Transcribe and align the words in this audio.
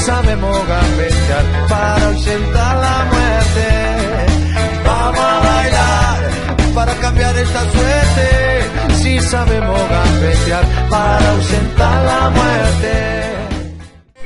Sabemos 0.00 0.56
gambetear 0.66 1.44
para 1.68 2.06
ausentar 2.06 2.76
la 2.76 3.04
muerte. 3.12 3.68
Vamos 4.84 5.20
a 5.20 5.40
bailar 5.40 6.74
para 6.74 6.94
cambiar 6.94 7.36
esta 7.36 7.60
suerte. 7.70 8.94
Si 8.94 9.20
sabemos 9.20 9.80
gambetear 9.88 10.64
para 10.88 11.30
ausentar 11.30 12.04
la 12.04 12.30
muerte. 12.30 13.10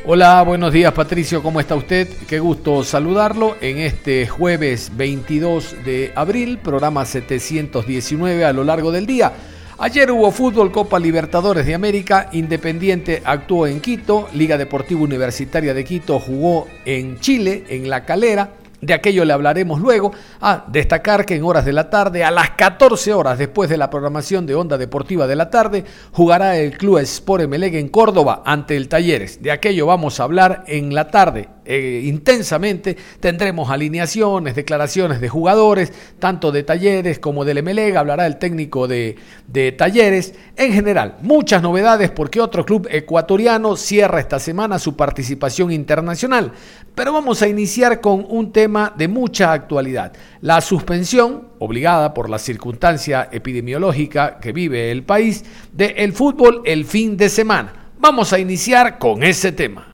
Hola, 0.06 0.42
buenos 0.42 0.70
días 0.70 0.92
Patricio, 0.92 1.42
¿cómo 1.42 1.60
está 1.60 1.74
usted? 1.74 2.06
Qué 2.28 2.38
gusto 2.38 2.84
saludarlo 2.84 3.56
en 3.62 3.78
este 3.78 4.26
jueves 4.26 4.92
22 4.94 5.76
de 5.82 6.12
abril, 6.14 6.58
programa 6.58 7.06
719 7.06 8.44
a 8.44 8.52
lo 8.52 8.64
largo 8.64 8.92
del 8.92 9.06
día. 9.06 9.32
Ayer 9.76 10.12
hubo 10.12 10.30
fútbol 10.30 10.70
Copa 10.70 11.00
Libertadores 11.00 11.66
de 11.66 11.74
América, 11.74 12.28
Independiente 12.32 13.22
actuó 13.24 13.66
en 13.66 13.80
Quito, 13.80 14.28
Liga 14.32 14.56
Deportiva 14.56 15.00
Universitaria 15.00 15.74
de 15.74 15.84
Quito 15.84 16.20
jugó 16.20 16.68
en 16.84 17.18
Chile, 17.18 17.64
en 17.68 17.90
La 17.90 18.04
Calera, 18.04 18.52
de 18.84 18.94
aquello 18.94 19.24
le 19.24 19.32
hablaremos 19.32 19.80
luego. 19.80 20.12
Ah, 20.40 20.64
destacar 20.68 21.24
que 21.24 21.36
en 21.36 21.44
horas 21.44 21.64
de 21.64 21.72
la 21.72 21.90
tarde, 21.90 22.24
a 22.24 22.30
las 22.30 22.50
14 22.50 23.12
horas 23.12 23.38
después 23.38 23.70
de 23.70 23.76
la 23.76 23.90
programación 23.90 24.46
de 24.46 24.54
Onda 24.54 24.78
Deportiva 24.78 25.26
de 25.26 25.36
la 25.36 25.50
tarde, 25.50 25.84
jugará 26.12 26.56
el 26.56 26.76
Club 26.76 26.98
Sport 26.98 27.44
Emelec 27.44 27.74
en 27.74 27.88
Córdoba 27.88 28.42
ante 28.44 28.76
el 28.76 28.88
Talleres. 28.88 29.42
De 29.42 29.50
aquello 29.50 29.86
vamos 29.86 30.20
a 30.20 30.24
hablar 30.24 30.64
en 30.66 30.94
la 30.94 31.08
tarde. 31.08 31.48
Eh, 31.66 32.02
intensamente. 32.04 32.96
Tendremos 33.20 33.70
alineaciones, 33.70 34.54
declaraciones 34.54 35.20
de 35.20 35.30
jugadores, 35.30 35.92
tanto 36.18 36.52
de 36.52 36.62
talleres 36.62 37.18
como 37.18 37.44
del 37.44 37.62
MLEG, 37.62 37.96
hablará 37.96 38.26
el 38.26 38.36
técnico 38.36 38.86
de, 38.86 39.16
de 39.46 39.72
talleres. 39.72 40.34
En 40.56 40.72
general, 40.72 41.16
muchas 41.22 41.62
novedades 41.62 42.10
porque 42.10 42.40
otro 42.40 42.66
club 42.66 42.86
ecuatoriano 42.90 43.76
cierra 43.76 44.20
esta 44.20 44.38
semana 44.38 44.78
su 44.78 44.94
participación 44.94 45.72
internacional. 45.72 46.52
Pero 46.94 47.12
vamos 47.12 47.42
a 47.42 47.48
iniciar 47.48 48.00
con 48.00 48.24
un 48.28 48.52
tema 48.52 48.92
de 48.96 49.08
mucha 49.08 49.52
actualidad. 49.52 50.12
La 50.40 50.60
suspensión, 50.60 51.48
obligada 51.58 52.14
por 52.14 52.30
la 52.30 52.38
circunstancia 52.38 53.28
epidemiológica 53.32 54.38
que 54.38 54.52
vive 54.52 54.92
el 54.92 55.02
país, 55.02 55.44
del 55.72 56.12
fútbol 56.12 56.62
el 56.64 56.84
fin 56.84 57.16
de 57.16 57.28
semana. 57.28 57.90
Vamos 57.98 58.32
a 58.32 58.38
iniciar 58.38 58.98
con 58.98 59.24
ese 59.24 59.50
tema. 59.50 59.90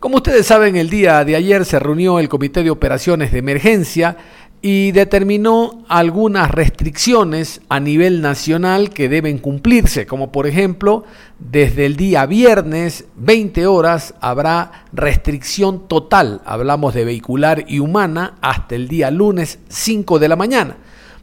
Como 0.00 0.16
ustedes 0.16 0.46
saben, 0.46 0.74
el 0.74 0.90
día 0.90 1.24
de 1.24 1.36
ayer 1.36 1.64
se 1.64 1.78
reunió 1.78 2.18
el 2.18 2.28
Comité 2.28 2.64
de 2.64 2.70
Operaciones 2.70 3.30
de 3.30 3.38
Emergencia 3.38 4.16
y 4.64 4.92
determinó 4.92 5.84
algunas 5.88 6.48
restricciones 6.52 7.60
a 7.68 7.80
nivel 7.80 8.22
nacional 8.22 8.90
que 8.90 9.08
deben 9.08 9.38
cumplirse, 9.38 10.06
como 10.06 10.30
por 10.30 10.46
ejemplo, 10.46 11.02
desde 11.40 11.84
el 11.84 11.96
día 11.96 12.24
viernes 12.26 13.06
20 13.16 13.66
horas 13.66 14.14
habrá 14.20 14.84
restricción 14.92 15.88
total, 15.88 16.42
hablamos 16.44 16.94
de 16.94 17.04
vehicular 17.04 17.64
y 17.66 17.80
humana, 17.80 18.36
hasta 18.40 18.76
el 18.76 18.86
día 18.86 19.10
lunes 19.10 19.58
5 19.68 20.20
de 20.20 20.28
la 20.28 20.36
mañana. 20.36 20.76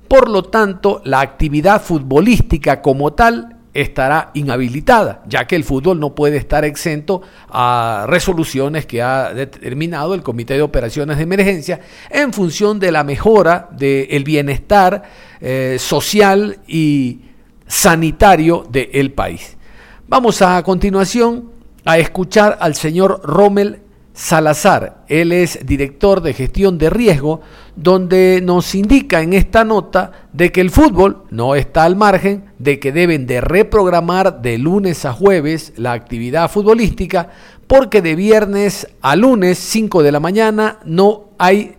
Por 0.10 0.30
lo 0.30 0.44
tanto, 0.44 1.02
la 1.06 1.22
actividad 1.22 1.82
futbolística 1.82 2.82
como 2.82 3.14
tal 3.14 3.59
estará 3.74 4.32
inhabilitada, 4.34 5.22
ya 5.28 5.46
que 5.46 5.56
el 5.56 5.64
fútbol 5.64 6.00
no 6.00 6.16
puede 6.16 6.38
estar 6.38 6.66
exento 6.66 7.22
a 7.50 8.06
resoluciones 8.08 8.86
que 8.86 9.02
ha 9.02 9.34
determinado 9.34 10.14
el 10.14 10.24
Comité 10.24 10.56
de 10.56 10.62
Operaciones 10.62 11.18
de 11.18 11.24
Emergencia 11.24 11.80
en 12.10 12.34
función 12.34 12.80
de 12.80 12.92
la 12.92 13.04
mejora 13.04 13.70
del 13.72 14.24
bienestar 14.24 15.04
eh, 15.40 15.78
social 15.80 16.60
y 16.68 17.22
sanitario 17.68 18.66
del 18.70 19.12
país. 19.12 19.58
Vamos 20.08 20.42
a, 20.42 20.58
a 20.58 20.64
continuación 20.64 21.52
a 21.86 21.98
escuchar 22.00 22.58
al 22.60 22.76
señor 22.76 23.22
Rommel 23.24 23.82
Salazar. 24.20 25.06
Él 25.08 25.32
es 25.32 25.66
director 25.66 26.20
de 26.20 26.34
gestión 26.34 26.78
de 26.78 26.90
riesgo, 26.90 27.40
donde 27.78 28.42
nos 28.44 28.76
indica 28.76 29.22
en 29.22 29.32
esta 29.32 29.64
nota 29.64 30.12
de 30.34 30.52
que 30.52 30.60
el 30.60 30.72
fútbol 30.72 31.24
no 31.30 31.56
está 31.56 31.86
al 31.86 31.96
margen, 31.96 32.44
de 32.58 32.82
que 32.82 32.92
deben 32.92 33.28
de 33.28 33.40
reprogramar 33.40 34.42
de 34.42 34.58
lunes 34.58 35.06
a 35.06 35.14
jueves 35.14 35.72
la 35.78 35.94
actividad 35.94 36.52
futbolística, 36.52 37.30
porque 37.66 38.02
de 38.02 38.16
viernes 38.16 38.90
a 39.02 39.16
lunes 39.16 39.58
5 39.58 40.04
de 40.04 40.12
la 40.12 40.20
mañana 40.20 40.80
no 40.84 41.30
hay 41.38 41.76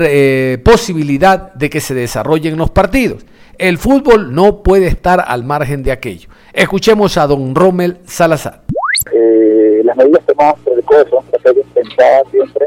eh, 0.00 0.60
posibilidad 0.64 1.54
de 1.54 1.70
que 1.70 1.80
se 1.80 1.94
desarrollen 1.94 2.56
los 2.56 2.70
partidos. 2.70 3.24
El 3.58 3.78
fútbol 3.78 4.34
no 4.34 4.64
puede 4.64 4.88
estar 4.88 5.24
al 5.24 5.44
margen 5.44 5.84
de 5.84 5.92
aquello. 5.92 6.30
Escuchemos 6.52 7.16
a 7.16 7.28
don 7.28 7.54
Rommel 7.54 7.98
Salazar. 8.06 8.64
Eh, 9.12 9.75
las 9.86 9.96
medidas 9.96 10.24
tomadas 10.26 10.56
por 10.64 10.72
el 10.74 10.84
COE 10.84 11.08
son 11.08 11.24
pensadas 11.72 12.24
siempre 12.30 12.66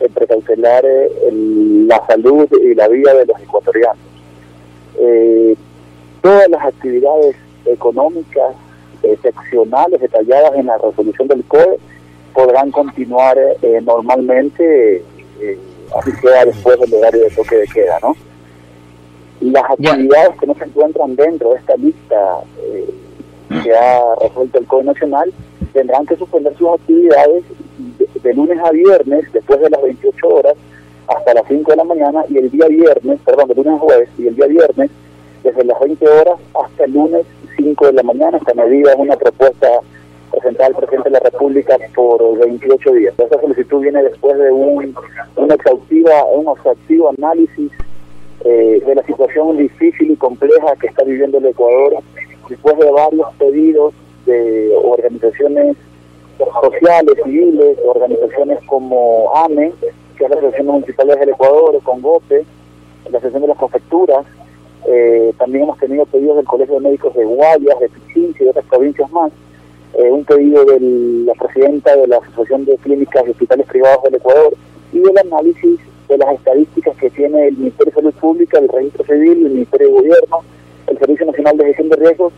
en 0.00 0.12
precautelar 0.12 0.84
eh, 0.84 1.30
la 1.86 2.04
salud 2.06 2.48
y 2.62 2.74
la 2.74 2.88
vida 2.88 3.14
de 3.14 3.26
los 3.26 3.40
ecuatorianos. 3.40 3.98
Eh, 4.98 5.56
todas 6.22 6.48
las 6.48 6.64
actividades 6.64 7.36
económicas 7.66 8.54
excepcionales 9.02 10.00
detalladas 10.00 10.54
en 10.54 10.66
la 10.66 10.78
resolución 10.78 11.26
del 11.26 11.42
COE 11.44 11.78
podrán 12.32 12.70
continuar 12.70 13.36
normalmente, 13.84 15.02
así 15.98 16.12
sea 16.22 16.44
después 16.46 16.78
del 16.80 16.94
horario 16.94 17.24
de 17.24 17.30
toque 17.30 17.56
de 17.56 17.66
queda, 17.66 17.98
¿no? 18.00 18.16
Las 19.40 19.64
actividades 19.64 20.38
que 20.38 20.46
no 20.46 20.54
se 20.54 20.64
encuentran 20.64 21.16
dentro 21.16 21.50
de 21.50 21.56
esta 21.56 21.76
lista 21.76 22.38
ha 23.74 24.14
resuelto 24.20 24.58
el 24.58 24.66
COE 24.66 24.84
Nacional 24.84 25.32
tendrán 25.72 26.06
que 26.06 26.16
suspender 26.16 26.54
sus 26.56 26.68
actividades 26.68 27.44
de, 28.22 28.34
lunes 28.34 28.58
a 28.62 28.70
viernes, 28.70 29.24
después 29.32 29.60
de 29.60 29.70
las 29.70 29.82
28 29.82 30.28
horas, 30.28 30.54
hasta 31.08 31.34
las 31.34 31.44
5 31.48 31.70
de 31.70 31.76
la 31.76 31.84
mañana, 31.84 32.24
y 32.28 32.38
el 32.38 32.50
día 32.50 32.66
viernes, 32.68 33.18
perdón, 33.24 33.48
de 33.48 33.54
lunes 33.54 33.74
a 33.74 33.78
jueves, 33.78 34.08
y 34.18 34.28
el 34.28 34.36
día 34.36 34.46
viernes, 34.46 34.90
desde 35.42 35.64
las 35.64 35.80
20 35.80 36.08
horas 36.08 36.38
hasta 36.62 36.84
el 36.84 36.92
lunes 36.92 37.26
5 37.56 37.86
de 37.86 37.92
la 37.92 38.02
mañana. 38.02 38.38
Esta 38.38 38.54
medida 38.54 38.92
es 38.92 38.98
una 38.98 39.16
propuesta 39.16 39.68
presentada 40.30 40.66
al 40.68 40.74
presidente 40.74 41.08
de 41.08 41.14
la 41.14 41.20
República 41.20 41.76
por 41.94 42.38
28 42.38 42.92
días. 42.92 43.14
Esta 43.18 43.40
solicitud 43.40 43.80
viene 43.80 44.02
después 44.02 44.38
de 44.38 44.50
un, 44.50 44.94
una 45.36 45.54
exhaustiva, 45.54 46.24
un 46.26 46.56
exhaustivo 46.56 47.10
análisis 47.18 47.70
eh, 48.44 48.82
de 48.86 48.94
la 48.94 49.02
situación 49.02 49.56
difícil 49.56 50.12
y 50.12 50.16
compleja 50.16 50.76
que 50.80 50.86
está 50.86 51.02
viviendo 51.02 51.38
el 51.38 51.46
Ecuador, 51.46 51.94
después 52.48 52.76
de 52.78 52.90
varios 52.90 53.28
pedidos 53.38 53.94
de 54.26 54.74
organizaciones 54.82 55.76
sociales, 56.60 57.14
civiles, 57.24 57.78
organizaciones 57.84 58.58
como 58.66 59.34
AME, 59.34 59.72
que 60.16 60.24
es 60.24 60.30
la 60.30 60.36
Asociación 60.36 60.66
Municipal 60.66 61.06
del 61.08 61.28
Ecuador, 61.28 61.78
con 61.82 62.00
GOPE, 62.00 62.44
la 63.10 63.18
Asociación 63.18 63.42
de 63.42 63.48
las 63.48 63.58
Prefecturas, 63.58 64.26
eh, 64.86 65.32
también 65.38 65.64
hemos 65.64 65.78
tenido 65.78 66.04
pedidos 66.06 66.36
del 66.36 66.46
Colegio 66.46 66.74
de 66.74 66.80
Médicos 66.80 67.14
de 67.14 67.24
Guayas, 67.24 67.78
de 67.80 67.88
Pichincha 67.88 68.44
y 68.44 68.48
otras 68.48 68.64
provincias 68.66 69.10
más, 69.12 69.30
eh, 69.94 70.10
un 70.10 70.24
pedido 70.24 70.64
de 70.64 70.80
la 70.80 71.34
presidenta 71.34 71.94
de 71.94 72.06
la 72.06 72.16
Asociación 72.16 72.64
de 72.64 72.76
Clínicas 72.78 73.24
y 73.26 73.30
Hospitales 73.30 73.66
Privados 73.66 74.02
del 74.04 74.16
Ecuador 74.16 74.54
y 74.92 74.98
el 74.98 75.18
análisis 75.18 75.78
de 76.08 76.18
las 76.18 76.34
estadísticas 76.34 76.96
que 76.96 77.10
tiene 77.10 77.48
el 77.48 77.56
Ministerio 77.56 77.92
de 77.92 78.00
Salud 78.00 78.14
Pública, 78.14 78.58
el 78.58 78.68
Registro 78.68 79.04
Civil, 79.04 79.46
el 79.46 79.52
Ministerio 79.52 79.86
de 79.88 79.92
Gobierno, 79.92 80.38
el 80.86 80.98
Servicio 80.98 81.26
Nacional 81.26 81.56
de 81.56 81.64
Gestión 81.66 81.88
de 81.88 81.96
Riesgos 81.96 82.32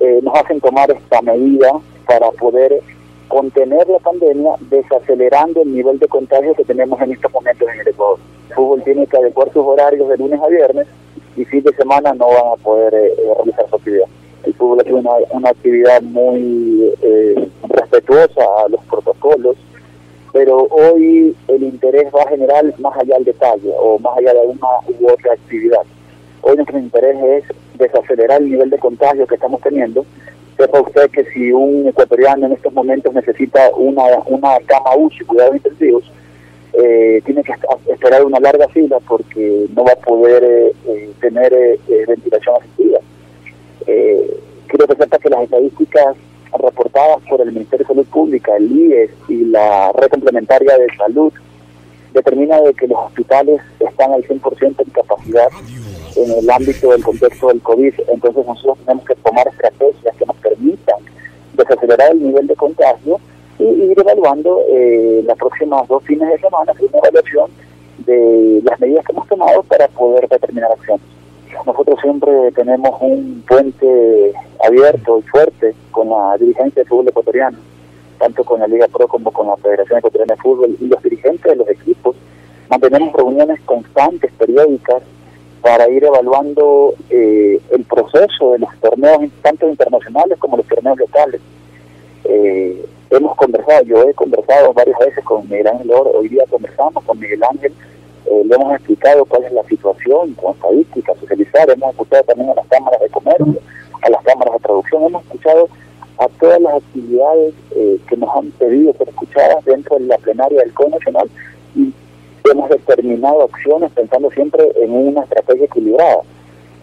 eh, 0.00 0.20
nos 0.22 0.34
hacen 0.38 0.60
tomar 0.60 0.90
esta 0.90 1.22
medida 1.22 1.72
para 2.06 2.30
poder 2.30 2.80
contener 3.28 3.88
la 3.88 3.98
pandemia 3.98 4.52
desacelerando 4.70 5.62
el 5.62 5.74
nivel 5.74 5.98
de 5.98 6.08
contagio 6.08 6.54
que 6.54 6.64
tenemos 6.64 7.00
en 7.02 7.12
estos 7.12 7.32
momentos 7.32 7.68
en 7.72 7.80
el 7.80 7.88
Ecuador. 7.88 8.18
El 8.48 8.54
fútbol 8.54 8.82
tiene 8.84 9.06
que 9.06 9.16
adecuar 9.16 9.52
sus 9.52 9.64
horarios 9.64 10.08
de 10.08 10.16
lunes 10.16 10.40
a 10.40 10.48
viernes 10.48 10.86
y 11.36 11.44
fin 11.44 11.62
de 11.62 11.74
semana 11.74 12.14
no 12.14 12.28
van 12.28 12.52
a 12.52 12.62
poder 12.62 12.94
eh, 12.94 13.12
eh, 13.18 13.34
realizar 13.36 13.68
su 13.68 13.76
actividad. 13.76 14.06
El 14.44 14.54
fútbol 14.54 14.82
es 14.84 14.92
una, 14.92 15.50
actividad 15.50 16.00
muy 16.02 16.94
respetuosa 17.68 18.42
a 18.64 18.68
los 18.68 18.80
protocolos, 18.84 19.56
pero 20.32 20.68
hoy 20.70 21.36
el 21.48 21.62
interés 21.64 22.06
va 22.14 22.22
a 22.22 22.28
generar 22.28 22.64
más 22.78 22.96
allá 22.96 23.16
del 23.16 23.24
detalle 23.24 23.70
o 23.76 23.98
más 23.98 24.16
allá 24.16 24.32
de 24.32 24.46
una 24.46 24.68
u 25.00 25.10
otra 25.10 25.32
actividad. 25.32 25.82
Hoy 26.42 26.56
nuestro 26.56 26.78
interés 26.78 27.16
es 27.22 27.56
desacelerar 27.78 28.42
el 28.42 28.50
nivel 28.50 28.70
de 28.70 28.78
contagio 28.78 29.26
que 29.26 29.34
estamos 29.34 29.60
teniendo. 29.60 30.04
Sepa 30.56 30.80
usted 30.80 31.10
que 31.10 31.24
si 31.32 31.52
un 31.52 31.86
ecuatoriano 31.86 32.46
en 32.46 32.52
estos 32.52 32.72
momentos 32.72 33.14
necesita 33.14 33.70
una, 33.76 34.02
una 34.26 34.58
cama 34.66 34.96
UCI, 34.96 35.24
cuidados 35.24 35.56
intensivos, 35.56 36.04
eh, 36.80 37.22
tiene 37.24 37.42
que 37.42 37.52
esperar 37.90 38.24
una 38.24 38.38
larga 38.38 38.68
fila 38.68 38.98
porque 39.08 39.66
no 39.74 39.84
va 39.84 39.92
a 39.92 39.96
poder 39.96 40.44
eh, 40.44 40.72
eh, 40.86 41.10
tener 41.20 41.52
ventilación 42.06 42.56
asistida. 42.56 42.98
quiero 43.84 44.86
que 44.86 45.18
que 45.18 45.30
las 45.30 45.42
estadísticas 45.42 46.16
reportadas 46.52 47.18
por 47.28 47.40
el 47.40 47.52
Ministerio 47.52 47.84
de 47.84 47.94
Salud 47.94 48.06
Pública, 48.06 48.56
el 48.56 48.70
IES 48.70 49.10
y 49.28 49.44
la 49.46 49.92
red 49.92 50.08
complementaria 50.08 50.76
de 50.78 50.86
salud 50.96 51.32
determina 52.12 52.60
de 52.60 52.74
que 52.74 52.86
los 52.86 52.98
hospitales 52.98 53.60
están 53.80 54.12
al 54.12 54.22
100% 54.22 54.74
en 54.78 54.90
capacidad 54.90 55.48
en 56.16 56.30
el 56.30 56.50
ámbito 56.50 56.90
del 56.90 57.02
contexto 57.02 57.48
del 57.48 57.60
COVID. 57.60 57.94
Entonces 58.08 58.46
nosotros 58.46 58.78
tenemos 58.84 59.04
que 59.04 59.14
tomar 59.16 59.46
estrategias 59.48 60.16
que 60.16 60.26
nos 60.26 60.36
permitan 60.36 60.96
desacelerar 61.54 62.12
el 62.12 62.22
nivel 62.22 62.46
de 62.46 62.56
contagio 62.56 63.20
y 63.58 63.64
ir 63.64 63.98
evaluando 63.98 64.62
eh, 64.68 65.22
las 65.26 65.36
próximas 65.36 65.86
dos 65.88 66.02
fines 66.04 66.28
de 66.28 66.38
semana, 66.38 66.72
una 66.78 66.98
evaluación 66.98 67.50
de 68.06 68.60
las 68.62 68.78
medidas 68.80 69.04
que 69.04 69.12
hemos 69.12 69.26
tomado 69.28 69.62
para 69.64 69.88
poder 69.88 70.28
determinar 70.28 70.70
acciones. 70.72 71.04
Nosotros 71.66 71.98
siempre 72.00 72.52
tenemos 72.52 72.90
un 73.00 73.42
puente 73.48 74.32
abierto 74.64 75.18
y 75.18 75.22
fuerte 75.22 75.74
con 75.90 76.08
la 76.10 76.36
dirigencia 76.38 76.82
del 76.82 76.88
fútbol 76.88 77.08
ecuatoriano, 77.08 77.58
tanto 78.18 78.44
con 78.44 78.60
la 78.60 78.66
Liga 78.66 78.86
Pro 78.88 79.08
como 79.08 79.32
con 79.32 79.48
la 79.48 79.56
Federación 79.56 79.98
Ecuatoriana 79.98 80.34
de 80.34 80.40
Fútbol 80.40 80.76
y 80.80 80.86
los 80.86 81.02
dirigentes 81.02 81.44
de 81.44 81.56
los 81.56 81.68
equipos. 81.68 82.16
Mantenemos 82.68 83.12
reuniones 83.14 83.60
constantes, 83.62 84.30
periódicas, 84.38 85.02
para 85.60 85.88
ir 85.88 86.04
evaluando 86.04 86.94
eh, 87.10 87.60
el 87.70 87.84
proceso 87.84 88.52
de 88.52 88.60
los 88.60 88.70
torneos, 88.80 89.30
tanto 89.42 89.68
internacionales 89.68 90.38
como 90.38 90.56
los 90.56 90.66
torneos 90.66 90.98
locales. 90.98 91.40
Eh, 92.24 92.84
hemos 93.10 93.36
conversado, 93.36 93.84
yo 93.84 94.02
he 94.08 94.14
conversado 94.14 94.72
varias 94.72 94.98
veces 94.98 95.24
con 95.24 95.48
Miguel 95.48 95.68
Ángel 95.68 95.90
Oro, 95.90 96.10
hoy 96.10 96.28
día 96.28 96.44
conversamos 96.48 97.02
con 97.04 97.18
Miguel 97.18 97.42
Ángel, 97.42 97.72
eh, 98.26 98.42
le 98.44 98.54
hemos 98.54 98.74
explicado 98.74 99.24
cuál 99.24 99.44
es 99.44 99.52
la 99.52 99.64
situación 99.64 100.34
con 100.34 100.54
estadísticas, 100.54 101.18
socializar, 101.18 101.70
hemos 101.70 101.90
escuchado 101.90 102.22
también 102.24 102.50
a 102.50 102.54
las 102.54 102.66
cámaras 102.66 103.00
de 103.00 103.08
comercio, 103.08 103.60
a 104.02 104.10
las 104.10 104.22
cámaras 104.22 104.54
de 104.54 104.60
traducción, 104.60 105.04
hemos 105.04 105.22
escuchado 105.24 105.68
a 106.18 106.28
todas 106.40 106.60
las 106.60 106.74
actividades 106.74 107.54
eh, 107.74 107.98
que 108.08 108.16
nos 108.16 108.36
han 108.36 108.50
pedido 108.52 108.92
ser 108.94 109.08
escuchadas 109.08 109.64
dentro 109.64 109.98
de 109.98 110.06
la 110.06 110.18
plenaria 110.18 110.60
del 110.60 110.74
COE 110.74 110.90
Nacional 110.90 111.30
hemos 112.50 112.70
determinado 112.70 113.42
acciones 113.42 113.90
pensando 113.92 114.30
siempre 114.30 114.70
en 114.76 114.92
una 114.92 115.22
estrategia 115.22 115.66
equilibrada 115.66 116.18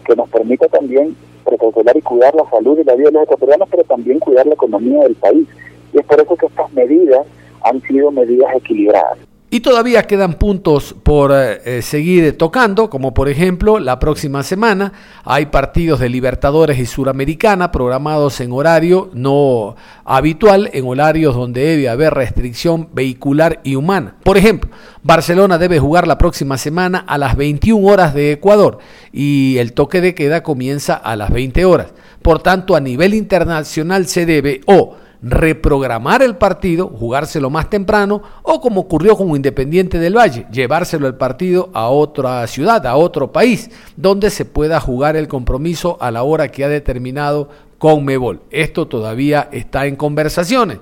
que 0.04 0.16
nos 0.16 0.28
permita 0.28 0.68
también 0.68 1.16
precautelar 1.44 1.96
y 1.96 2.02
cuidar 2.02 2.34
la 2.34 2.48
salud 2.50 2.78
y 2.78 2.84
la 2.84 2.94
vida 2.94 3.08
de 3.08 3.12
los 3.12 3.22
ecuatorianos, 3.24 3.68
pero 3.70 3.84
también 3.84 4.18
cuidar 4.18 4.46
la 4.46 4.54
economía 4.54 5.02
del 5.02 5.14
país. 5.14 5.46
Y 5.92 5.98
es 5.98 6.04
por 6.04 6.20
eso 6.20 6.36
que 6.36 6.46
estas 6.46 6.72
medidas 6.72 7.26
han 7.62 7.80
sido 7.82 8.10
medidas 8.10 8.54
equilibradas. 8.54 9.18
Y 9.48 9.60
todavía 9.60 10.02
quedan 10.02 10.34
puntos 10.34 10.96
por 11.04 11.30
eh, 11.32 11.60
eh, 11.64 11.82
seguir 11.82 12.36
tocando, 12.36 12.90
como 12.90 13.14
por 13.14 13.28
ejemplo 13.28 13.78
la 13.78 14.00
próxima 14.00 14.42
semana 14.42 14.92
hay 15.24 15.46
partidos 15.46 16.00
de 16.00 16.08
Libertadores 16.08 16.80
y 16.80 16.86
Suramericana 16.86 17.70
programados 17.70 18.40
en 18.40 18.50
horario 18.50 19.08
no 19.12 19.76
habitual, 20.04 20.68
en 20.72 20.84
horarios 20.88 21.36
donde 21.36 21.60
debe 21.60 21.88
haber 21.88 22.14
restricción 22.14 22.88
vehicular 22.92 23.60
y 23.62 23.76
humana. 23.76 24.16
Por 24.24 24.36
ejemplo, 24.36 24.68
Barcelona 25.04 25.58
debe 25.58 25.78
jugar 25.78 26.08
la 26.08 26.18
próxima 26.18 26.58
semana 26.58 27.04
a 27.06 27.16
las 27.16 27.36
21 27.36 27.86
horas 27.86 28.14
de 28.14 28.32
Ecuador 28.32 28.78
y 29.12 29.58
el 29.58 29.74
toque 29.74 30.00
de 30.00 30.16
queda 30.16 30.42
comienza 30.42 30.94
a 30.94 31.14
las 31.14 31.30
20 31.30 31.64
horas. 31.64 31.94
Por 32.20 32.42
tanto, 32.42 32.74
a 32.74 32.80
nivel 32.80 33.14
internacional 33.14 34.06
se 34.06 34.26
debe 34.26 34.60
o 34.66 34.96
reprogramar 35.22 36.22
el 36.22 36.36
partido, 36.36 36.88
jugárselo 36.88 37.50
más 37.50 37.70
temprano, 37.70 38.22
o 38.42 38.60
como 38.60 38.82
ocurrió 38.82 39.16
con 39.16 39.28
Independiente 39.30 39.98
del 39.98 40.16
Valle, 40.16 40.46
llevárselo 40.50 41.06
el 41.06 41.14
partido 41.14 41.70
a 41.72 41.88
otra 41.88 42.46
ciudad, 42.46 42.86
a 42.86 42.96
otro 42.96 43.32
país, 43.32 43.70
donde 43.96 44.30
se 44.30 44.44
pueda 44.44 44.80
jugar 44.80 45.16
el 45.16 45.28
compromiso 45.28 45.98
a 46.00 46.10
la 46.10 46.22
hora 46.22 46.48
que 46.48 46.64
ha 46.64 46.68
determinado 46.68 47.48
Conmebol. 47.78 48.40
Esto 48.50 48.86
todavía 48.86 49.48
está 49.52 49.86
en 49.86 49.96
conversaciones. 49.96 50.78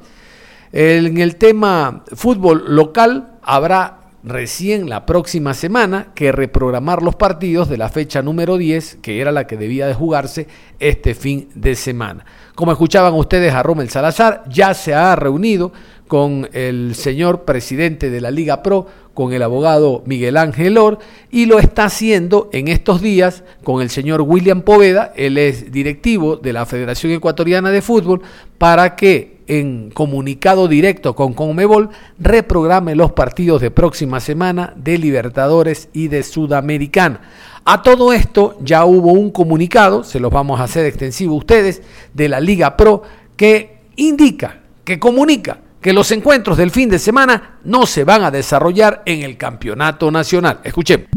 En 0.72 1.18
el 1.18 1.36
tema 1.36 2.04
fútbol 2.14 2.64
local 2.68 3.38
habrá 3.42 4.00
recién 4.24 4.88
la 4.88 5.04
próxima 5.06 5.54
semana 5.54 6.08
que 6.14 6.32
reprogramar 6.32 7.02
los 7.02 7.14
partidos 7.14 7.68
de 7.68 7.76
la 7.76 7.90
fecha 7.90 8.22
número 8.22 8.56
10, 8.56 8.98
que 9.02 9.20
era 9.20 9.30
la 9.30 9.46
que 9.46 9.56
debía 9.56 9.86
de 9.86 9.94
jugarse 9.94 10.48
este 10.78 11.14
fin 11.14 11.48
de 11.54 11.76
semana. 11.76 12.24
Como 12.54 12.70
escuchaban 12.70 13.14
ustedes 13.14 13.52
a 13.52 13.64
Rommel 13.64 13.90
Salazar, 13.90 14.44
ya 14.48 14.74
se 14.74 14.94
ha 14.94 15.16
reunido 15.16 15.72
con 16.06 16.48
el 16.52 16.94
señor 16.94 17.42
presidente 17.44 18.10
de 18.10 18.20
la 18.20 18.30
Liga 18.30 18.62
Pro, 18.62 18.86
con 19.12 19.32
el 19.32 19.42
abogado 19.42 20.04
Miguel 20.06 20.36
Ángel 20.36 20.78
Or, 20.78 21.00
y 21.32 21.46
lo 21.46 21.58
está 21.58 21.86
haciendo 21.86 22.50
en 22.52 22.68
estos 22.68 23.00
días 23.00 23.42
con 23.64 23.82
el 23.82 23.90
señor 23.90 24.20
William 24.20 24.62
Poveda, 24.62 25.12
él 25.16 25.36
es 25.36 25.72
directivo 25.72 26.36
de 26.36 26.52
la 26.52 26.64
Federación 26.64 27.12
Ecuatoriana 27.12 27.72
de 27.72 27.82
Fútbol, 27.82 28.22
para 28.56 28.94
que 28.94 29.34
en 29.46 29.90
comunicado 29.90 30.68
directo 30.68 31.14
con 31.14 31.34
Conmebol 31.34 31.90
reprograme 32.18 32.94
los 32.94 33.12
partidos 33.12 33.60
de 33.60 33.70
próxima 33.70 34.20
semana 34.20 34.72
de 34.76 34.96
Libertadores 34.98 35.88
y 35.92 36.08
de 36.08 36.22
Sudamericana. 36.22 37.20
A 37.66 37.82
todo 37.82 38.12
esto 38.12 38.58
ya 38.60 38.84
hubo 38.84 39.12
un 39.12 39.30
comunicado, 39.30 40.04
se 40.04 40.20
los 40.20 40.30
vamos 40.30 40.60
a 40.60 40.64
hacer 40.64 40.84
extensivo 40.84 41.34
ustedes, 41.34 41.80
de 42.12 42.28
la 42.28 42.38
Liga 42.38 42.76
Pro 42.76 43.02
que 43.36 43.78
indica, 43.96 44.60
que 44.84 44.98
comunica 44.98 45.58
que 45.80 45.94
los 45.94 46.10
encuentros 46.12 46.58
del 46.58 46.70
fin 46.70 46.90
de 46.90 46.98
semana 46.98 47.58
no 47.64 47.86
se 47.86 48.04
van 48.04 48.22
a 48.22 48.30
desarrollar 48.30 49.02
en 49.06 49.22
el 49.22 49.36
campeonato 49.38 50.10
nacional. 50.10 50.60
Escuchemos. 50.62 51.08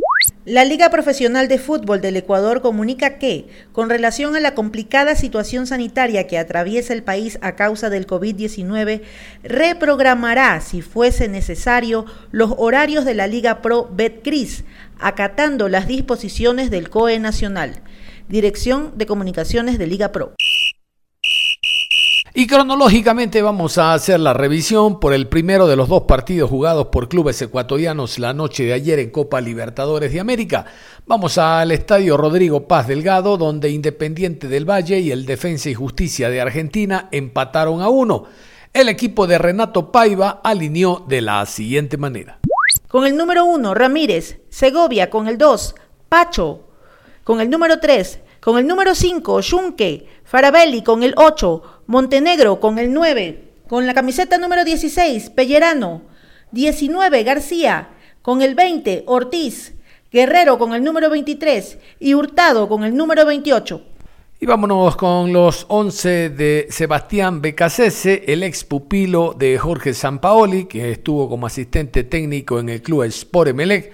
La 0.48 0.64
Liga 0.64 0.90
Profesional 0.90 1.50
de 1.50 1.60
Fútbol 1.60 2.00
del 2.00 2.16
Ecuador 2.16 2.62
comunica 2.62 3.20
que, 3.20 3.50
con 3.74 3.90
relación 3.90 4.34
a 4.34 4.40
la 4.40 4.56
complicada 4.56 5.14
situación 5.16 5.68
sanitaria 5.68 6.26
que 6.26 6.38
atraviesa 6.38 6.94
el 6.94 7.04
país 7.04 7.38
a 7.42 7.58
causa 7.58 7.90
del 7.90 8.08
COVID-19, 8.08 9.02
reprogramará, 9.44 10.62
si 10.62 10.82
fuese 10.82 11.28
necesario, 11.28 12.06
los 12.32 12.54
horarios 12.56 13.04
de 13.04 13.14
la 13.14 13.28
Liga 13.28 13.62
Pro 13.62 13.90
Betcris 13.92 14.64
acatando 15.00 15.68
las 15.68 15.86
disposiciones 15.86 16.72
del 16.72 16.90
COE 16.90 17.20
Nacional. 17.20 17.82
Dirección 18.30 18.94
de 18.98 19.06
Comunicaciones 19.06 19.78
de 19.78 19.88
Liga 19.88 20.14
Pro. 20.14 20.32
Y 22.40 22.46
cronológicamente 22.46 23.42
vamos 23.42 23.80
a 23.80 23.96
hacer 23.96 24.20
la 24.20 24.32
revisión 24.32 25.00
por 25.00 25.12
el 25.12 25.28
primero 25.28 25.66
de 25.66 25.76
los 25.76 25.90
dos 25.90 26.04
partidos 26.04 26.52
jugados 26.52 26.90
por 26.92 27.10
clubes 27.10 27.42
ecuatorianos 27.42 28.20
la 28.20 28.32
noche 28.32 28.64
de 28.64 28.74
ayer 28.74 29.00
en 29.00 29.10
Copa 29.10 29.42
Libertadores 29.42 30.14
de 30.14 30.20
América. 30.20 30.68
Vamos 31.08 31.40
al 31.40 31.72
estadio 31.72 32.16
Rodrigo 32.16 32.68
Paz 32.68 32.88
Delgado, 32.88 33.38
donde 33.38 33.72
Independiente 33.72 34.48
del 34.48 34.70
Valle 34.70 35.00
y 35.00 35.10
el 35.10 35.26
Defensa 35.26 35.72
y 35.72 35.74
Justicia 35.74 36.30
de 36.30 36.40
Argentina 36.40 37.10
empataron 37.12 37.82
a 37.82 37.90
uno. 37.90 38.26
El 38.72 38.88
equipo 38.90 39.26
de 39.26 39.40
Renato 39.40 39.92
Paiva 39.92 40.40
alineó 40.44 41.04
de 41.08 41.22
la 41.22 41.44
siguiente 41.48 41.98
manera. 41.98 42.38
Con 42.88 43.08
el 43.08 43.18
número 43.18 43.46
1, 43.46 43.74
Ramírez. 43.74 44.42
Segovia 44.50 45.10
con 45.10 45.28
el 45.28 45.40
2, 45.40 45.74
Pacho. 46.08 46.68
Con 47.24 47.42
el 47.42 47.50
número 47.50 47.80
3, 47.80 48.20
con 48.40 48.60
el 48.60 48.68
número 48.68 48.94
5, 48.94 49.40
Junque. 49.42 50.06
Farabelli 50.24 50.84
con 50.84 51.04
el 51.04 51.14
8, 51.16 51.77
Montenegro 51.88 52.60
con 52.60 52.80
el 52.80 52.94
9. 52.94 53.44
Con 53.70 53.88
la 53.88 53.94
camiseta 53.94 54.38
número 54.38 54.66
16, 54.66 55.30
Pellerano. 55.30 56.02
19, 56.52 57.24
García. 57.24 57.88
Con 58.22 58.42
el 58.42 58.56
20, 58.56 59.04
Ortiz. 59.08 59.74
Guerrero 60.12 60.58
con 60.58 60.74
el 60.74 60.84
número 60.84 61.10
23 61.10 61.78
y 62.02 62.14
Hurtado 62.14 62.68
con 62.68 62.84
el 62.84 62.94
número 62.94 63.26
28. 63.26 63.82
Y 64.42 64.46
vámonos 64.46 64.98
con 64.98 65.32
los 65.32 65.66
11 65.70 66.30
de 66.30 66.68
Sebastián 66.70 67.42
Becasese, 67.42 68.24
el 68.28 68.44
ex 68.44 68.66
pupilo 68.66 69.34
de 69.38 69.58
Jorge 69.58 69.94
Sampaoli, 69.94 70.66
que 70.66 70.92
estuvo 70.92 71.30
como 71.30 71.48
asistente 71.48 72.04
técnico 72.04 72.60
en 72.60 72.68
el 72.68 72.82
club 72.82 73.04
Sport 73.04 73.52
Emelec. 73.52 73.94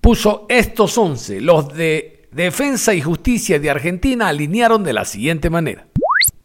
Puso 0.00 0.46
estos 0.48 0.96
11, 0.96 1.40
los 1.40 1.74
de 1.74 2.28
Defensa 2.30 2.94
y 2.94 3.00
Justicia 3.00 3.58
de 3.58 3.70
Argentina 3.70 4.28
alinearon 4.28 4.84
de 4.84 4.92
la 4.92 5.04
siguiente 5.04 5.50
manera. 5.50 5.86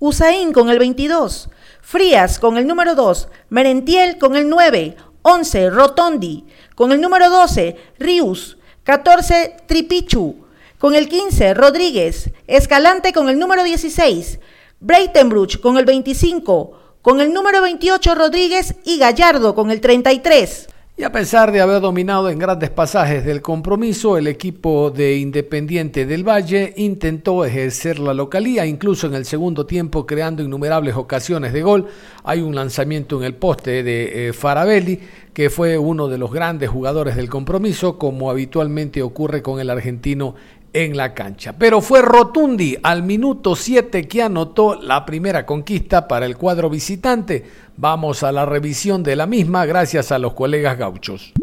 Usain 0.04 0.52
con 0.52 0.72
el 0.72 0.80
22, 0.80 1.50
Frías 1.80 2.40
con 2.40 2.58
el 2.58 2.66
número 2.66 2.96
2, 2.96 3.28
Merentiel 3.50 4.18
con 4.18 4.36
el 4.36 4.50
9, 4.50 4.98
11 5.22 5.70
Rotondi, 5.70 6.48
con 6.74 6.92
el 6.92 7.00
número 7.00 7.30
12 7.30 7.78
Rius, 8.00 8.58
14 8.84 9.58
Tripichu, 9.68 10.48
con 10.80 10.96
el 10.96 11.08
15, 11.08 11.54
Rodríguez. 11.54 12.32
Escalante 12.48 13.14
con 13.14 13.30
el 13.30 13.38
número 13.38 13.64
16. 13.64 14.40
Breitenbruch 14.80 15.60
con 15.60 15.78
el 15.78 15.86
25. 15.86 16.80
con 17.04 17.22
el 17.22 17.32
número 17.32 17.62
28 17.62 18.16
Rodríguez 18.16 18.74
y 18.84 18.98
Gallardo 18.98 19.54
con 19.54 19.70
el 19.70 19.82
33. 19.82 20.68
Y 20.98 21.04
a 21.04 21.12
pesar 21.12 21.52
de 21.52 21.62
haber 21.62 21.82
dominado 21.82 22.30
en 22.30 22.38
grandes 22.38 22.70
pasajes 22.70 23.26
del 23.26 23.42
compromiso, 23.42 24.18
el 24.18 24.28
equipo 24.28 24.92
de 24.92 25.18
Independiente 25.18 26.06
del 26.06 26.28
Valle 26.28 26.74
intentó 26.76 27.46
ejercer 27.46 27.98
la 27.98 28.14
localía, 28.14 28.66
incluso 28.66 29.08
en 29.08 29.16
el 29.16 29.26
segundo 29.26 29.66
tiempo, 29.66 30.06
creando 30.06 30.44
innumerables 30.44 30.96
ocasiones 30.96 31.54
de 31.54 31.64
gol. 31.64 31.88
Hay 32.24 32.42
un 32.42 32.54
lanzamiento 32.54 33.18
en 33.18 33.24
el 33.24 33.34
poste 33.34 33.84
de 33.84 34.28
eh, 34.28 34.34
Farabelli, 34.34 35.00
que 35.34 35.50
fue 35.50 35.78
uno 35.78 36.10
de 36.10 36.18
los 36.18 36.32
grandes 36.32 36.70
jugadores 36.70 37.16
del 37.16 37.30
compromiso, 37.30 37.98
como 37.98 38.30
habitualmente 38.30 39.02
ocurre 39.02 39.42
con 39.42 39.62
el 39.62 39.70
argentino 39.70 40.36
en 40.74 40.98
la 40.98 41.14
cancha. 41.14 41.54
Pero 41.58 41.82
fue 41.82 42.02
Rotundi 42.02 42.78
al 42.82 43.04
minuto 43.04 43.56
7 43.56 44.08
que 44.08 44.24
anotó 44.24 44.76
la 44.76 45.06
primera 45.06 45.46
conquista 45.46 46.08
para 46.08 46.26
el 46.26 46.38
cuadro 46.38 46.70
visitante. 46.70 47.46
Vamos 47.78 48.24
a 48.24 48.32
la 48.32 48.46
revisión 48.46 49.04
de 49.04 49.16
la 49.16 49.26
misma 49.26 49.66
gracias 49.66 50.12
a 50.12 50.20
los 50.20 50.34
colegas 50.34 50.78
gauchos. 50.78 51.34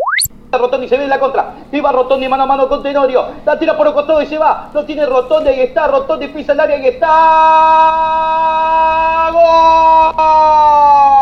Rotondi 0.50 0.88
se 0.88 0.96
ve 0.96 1.04
en 1.04 1.10
la 1.10 1.20
contra. 1.20 1.56
Iba 1.70 1.92
Rotondi 1.92 2.26
mano 2.28 2.44
a 2.44 2.46
mano 2.46 2.68
con 2.68 2.82
Tenorio. 2.82 3.26
La 3.44 3.58
tira 3.58 3.76
por 3.76 3.86
el 3.86 3.92
costado 3.92 4.22
y 4.22 4.26
se 4.26 4.38
va. 4.38 4.70
No 4.72 4.84
tiene 4.84 5.04
Rotondi. 5.04 5.50
Ahí 5.50 5.60
está. 5.60 5.88
Rotondi 5.88 6.28
pisa 6.28 6.52
el 6.52 6.60
área. 6.60 6.78
y 6.78 6.86
está. 6.86 7.08
¡Gol! 9.32 11.17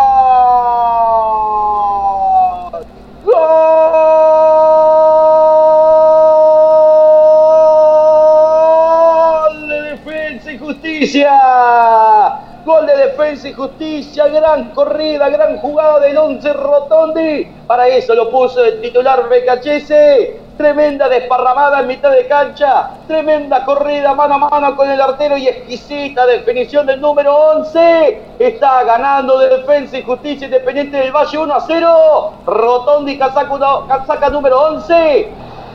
Y 13.45 13.53
justicia, 13.53 14.29
gran 14.29 14.71
corrida, 14.71 15.29
gran 15.29 15.59
jugada 15.59 16.01
del 16.01 16.17
11 16.17 16.53
Rotondi. 16.55 17.45
Para 17.67 17.89
eso 17.89 18.15
lo 18.15 18.31
puso 18.31 18.65
el 18.65 18.81
titular 18.81 19.29
Becachese. 19.29 20.41
Tremenda 20.57 21.09
desparramada 21.09 21.81
en 21.81 21.89
mitad 21.89 22.11
de 22.13 22.27
cancha. 22.27 22.91
Tremenda 23.07 23.65
corrida 23.65 24.15
mano 24.15 24.37
a 24.37 24.39
mano 24.39 24.75
con 24.75 24.91
el 24.91 25.01
artero 25.01 25.37
y 25.37 25.49
exquisita 25.49 26.25
definición 26.25 26.87
del 26.87 27.01
número 27.01 27.35
11. 27.35 28.23
Está 28.39 28.85
ganando 28.85 29.39
de 29.39 29.59
defensa 29.59 29.99
y 29.99 30.03
justicia 30.03 30.47
independiente 30.47 30.97
del 30.97 31.13
Valle 31.13 31.37
1 31.37 31.55
a 31.55 31.61
0. 31.61 32.33
Rotondi 32.47 33.19
casaca 33.19 34.31
número 34.31 34.61
11 34.69 35.29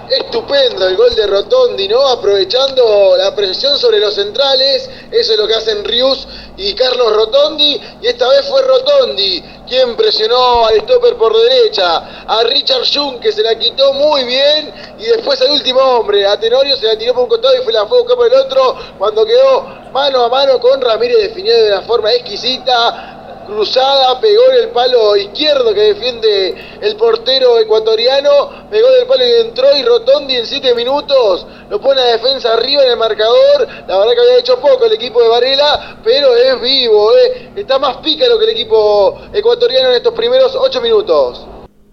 Estupendo 0.10 0.88
el 0.88 0.98
gol 0.98 1.16
de 1.16 1.28
Rotondi, 1.28 1.88
¿no? 1.88 2.08
Aprovechando 2.08 3.16
la 3.18 3.34
presión 3.36 3.78
sobre 3.78 4.00
los 4.00 4.14
centrales. 4.16 4.90
Eso 5.12 5.34
es 5.34 5.38
lo 5.38 5.48
que 5.48 5.56
hacen 5.56 5.84
Rius 5.84 6.28
y 6.58 6.74
Carlos 6.74 7.14
Rotondi. 7.16 7.80
Y 8.02 8.08
esta 8.08 8.28
vez 8.30 8.48
fue 8.48 8.62
Rotondi 8.62 9.44
quien 9.68 9.96
presionó 9.96 10.66
al 10.66 10.82
stopper 10.82 11.16
por 11.16 11.38
derecha. 11.38 12.26
A 12.28 12.44
Richard 12.44 12.84
Jung 12.94 13.20
que 13.20 13.32
se 13.32 13.42
la 13.42 13.58
quitó 13.58 13.94
muy 13.94 14.24
bien. 14.26 14.74
Y 15.00 15.06
después 15.06 15.40
al 15.42 15.52
último 15.52 15.80
hombre, 15.80 16.26
a 16.28 16.40
Tenorio, 16.40 16.76
se 16.76 16.88
la 16.88 16.98
tiró 16.98 17.14
por 17.14 17.24
un 17.24 17.30
costado 17.30 17.56
y 17.56 17.64
fue 17.64 17.72
la 17.72 17.86
fue 17.86 18.02
a 18.02 18.16
por 18.16 18.28
el 18.28 18.34
otro. 18.34 18.78
Cuando 18.98 19.26
quedó 19.26 19.66
mano 19.94 20.26
a 20.26 20.30
mano 20.30 20.60
con 20.60 20.82
Ramírez 20.82 21.18
definido 21.18 21.58
de 21.58 21.72
una 21.72 21.82
forma 21.82 22.12
exquisita 22.12 23.21
cruzada, 23.46 24.20
pegó 24.20 24.42
en 24.52 24.64
el 24.64 24.70
palo 24.70 25.16
izquierdo 25.16 25.74
que 25.74 25.94
defiende 25.94 26.56
el 26.82 26.96
portero 26.96 27.60
ecuatoriano, 27.60 28.68
pegó 28.70 28.88
en 28.90 29.02
el 29.02 29.08
palo 29.08 29.24
y 29.26 29.48
entró 29.48 29.76
y 29.76 29.84
Rotondi 29.84 30.36
en 30.36 30.46
7 30.46 30.76
minutos 30.76 31.46
lo 31.70 31.80
pone 31.80 32.02
a 32.02 32.18
defensa 32.18 32.54
arriba 32.54 32.84
en 32.84 32.92
el 32.92 32.98
marcador, 32.98 33.68
la 33.88 33.98
verdad 33.98 34.14
que 34.14 34.20
había 34.20 34.40
hecho 34.40 34.60
poco 34.60 34.86
el 34.86 34.94
equipo 34.94 35.22
de 35.22 35.30
Varela, 35.30 36.00
pero 36.04 36.36
es 36.36 36.62
vivo, 36.62 37.12
eh. 37.16 37.52
está 37.56 37.80
más 37.80 37.98
pícaro 37.98 38.38
que 38.38 38.46
el 38.46 38.52
equipo 38.52 39.22
ecuatoriano 39.32 39.90
en 39.90 39.96
estos 39.96 40.14
primeros 40.14 40.56
8 40.56 40.82
minutos. 40.82 41.48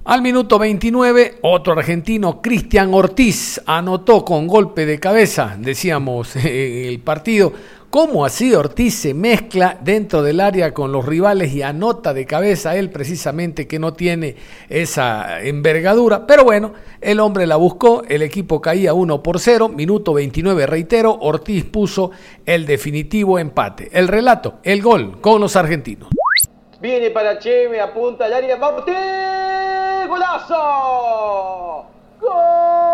Al 0.09 0.23
minuto 0.23 0.59
29, 0.59 1.40
otro 1.43 1.75
argentino, 1.75 2.40
Cristian 2.40 2.95
Ortiz, 2.95 3.61
anotó 3.67 4.25
con 4.25 4.47
golpe 4.47 4.87
de 4.87 4.99
cabeza, 4.99 5.55
decíamos, 5.59 6.35
el 6.45 6.99
partido 7.00 7.52
cómo 7.90 8.25
así 8.25 8.54
Ortiz 8.54 8.95
se 8.95 9.14
mezcla 9.14 9.78
dentro 9.80 10.23
del 10.23 10.40
área 10.40 10.73
con 10.75 10.92
los 10.92 11.04
rivales 11.04 11.52
y 11.52 11.62
anota 11.62 12.12
de 12.14 12.26
cabeza 12.26 12.76
él 12.76 12.90
precisamente 12.90 13.66
que 13.66 13.78
no 13.78 13.92
tiene 13.92 14.37
esa 14.68 15.40
envergadura. 15.42 16.26
Pero 16.26 16.45
bueno, 16.45 16.73
el 17.00 17.21
hombre 17.21 17.47
la 17.47 17.57
buscó, 17.57 18.02
el 18.09 18.23
equipo 18.23 18.61
caía 18.61 18.95
1 18.95 19.23
por 19.23 19.38
0, 19.40 19.68
minuto 19.68 20.12
29 20.14 20.66
reitero, 20.66 21.16
Ortiz 21.21 21.64
puso 21.64 22.11
el 22.45 22.66
definitivo 22.66 23.38
empate. 23.38 23.88
El 23.92 24.09
relato, 24.09 24.59
el 24.62 24.83
gol 24.83 25.21
con 25.21 25.40
los 25.40 25.57
argentinos. 25.57 26.09
Viene 26.80 27.11
para 27.11 27.38
Cheme, 27.38 27.80
apunta 27.80 28.26
al 28.26 28.33
área, 28.35 28.57
golazo. 30.09 31.87
¡Gol! 32.21 32.88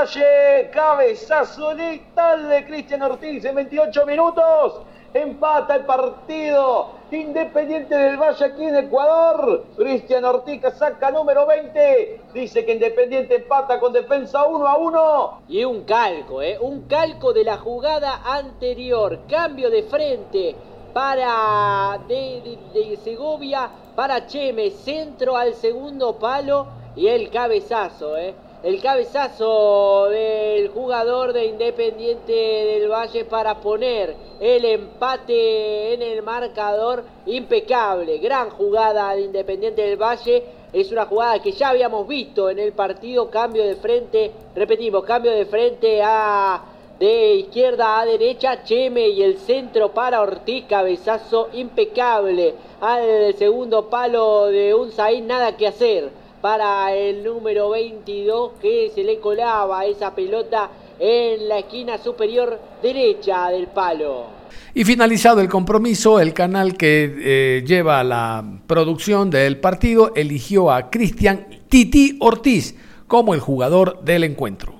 Valle, 0.00 0.70
cabezazo 0.72 1.74
letal 1.74 2.48
de 2.48 2.64
Cristian 2.64 3.02
Ortiz 3.02 3.44
en 3.44 3.54
28 3.54 4.06
minutos. 4.06 4.80
Empata 5.12 5.76
el 5.76 5.84
partido. 5.84 6.92
Independiente 7.10 7.94
del 7.94 8.16
Valle 8.16 8.46
aquí 8.46 8.64
en 8.64 8.76
Ecuador. 8.76 9.66
Cristian 9.76 10.24
Ortiz 10.24 10.62
saca 10.78 11.10
número 11.10 11.46
20. 11.46 12.18
Dice 12.32 12.64
que 12.64 12.72
Independiente 12.72 13.34
empata 13.34 13.78
con 13.78 13.92
defensa 13.92 14.46
1 14.46 14.66
a 14.66 14.78
1. 14.78 15.40
Y 15.48 15.64
un 15.64 15.84
calco, 15.84 16.40
¿eh? 16.40 16.56
Un 16.58 16.88
calco 16.88 17.34
de 17.34 17.44
la 17.44 17.58
jugada 17.58 18.22
anterior. 18.24 19.18
Cambio 19.28 19.68
de 19.68 19.82
frente 19.82 20.56
para 20.94 21.98
de, 22.08 22.58
de 22.72 22.96
Segovia. 23.04 23.68
Para 23.94 24.26
Cheme. 24.26 24.70
Centro 24.70 25.36
al 25.36 25.52
segundo 25.52 26.18
palo. 26.18 26.68
Y 26.96 27.06
el 27.08 27.28
cabezazo, 27.28 28.16
¿eh? 28.16 28.34
El 28.62 28.80
cabezazo 28.82 30.08
del 30.10 30.68
jugador 30.68 31.32
de 31.32 31.46
Independiente 31.46 32.32
del 32.32 32.90
Valle 32.90 33.24
para 33.24 33.58
poner 33.58 34.14
el 34.38 34.64
empate 34.66 35.94
en 35.94 36.02
el 36.02 36.22
marcador 36.22 37.04
impecable. 37.24 38.18
Gran 38.18 38.50
jugada 38.50 39.14
de 39.14 39.22
Independiente 39.22 39.82
del 39.82 39.96
Valle. 39.96 40.44
Es 40.72 40.92
una 40.92 41.06
jugada 41.06 41.40
que 41.40 41.52
ya 41.52 41.70
habíamos 41.70 42.06
visto 42.06 42.50
en 42.50 42.58
el 42.58 42.72
partido. 42.72 43.30
Cambio 43.30 43.64
de 43.64 43.76
frente, 43.76 44.30
repetimos, 44.54 45.04
cambio 45.04 45.32
de 45.32 45.46
frente 45.46 46.02
a 46.02 46.62
de 46.98 47.34
izquierda 47.36 47.98
a 47.98 48.04
derecha, 48.04 48.62
Cheme 48.62 49.08
y 49.08 49.22
el 49.22 49.38
centro 49.38 49.90
para 49.90 50.20
Ortiz, 50.20 50.66
cabezazo 50.68 51.48
impecable 51.54 52.54
al 52.78 53.32
segundo 53.36 53.88
palo 53.88 54.48
de 54.48 54.74
un 54.74 54.92
Zain, 54.92 55.26
nada 55.26 55.56
que 55.56 55.66
hacer 55.66 56.19
para 56.40 56.94
el 56.94 57.22
número 57.22 57.70
22 57.70 58.52
que 58.60 58.90
se 58.94 59.04
le 59.04 59.18
colaba 59.18 59.84
esa 59.84 60.14
pelota 60.14 60.70
en 60.98 61.48
la 61.48 61.58
esquina 61.58 61.98
superior 61.98 62.58
derecha 62.82 63.48
del 63.50 63.68
palo. 63.68 64.26
Y 64.74 64.84
finalizado 64.84 65.40
el 65.40 65.48
compromiso, 65.48 66.20
el 66.20 66.32
canal 66.32 66.76
que 66.76 67.14
eh, 67.18 67.64
lleva 67.66 68.04
la 68.04 68.44
producción 68.66 69.30
del 69.30 69.58
partido 69.58 70.12
eligió 70.14 70.70
a 70.70 70.90
Cristian 70.90 71.46
Titi 71.68 72.16
Ortiz 72.20 72.76
como 73.06 73.34
el 73.34 73.40
jugador 73.40 74.00
del 74.02 74.24
encuentro. 74.24 74.74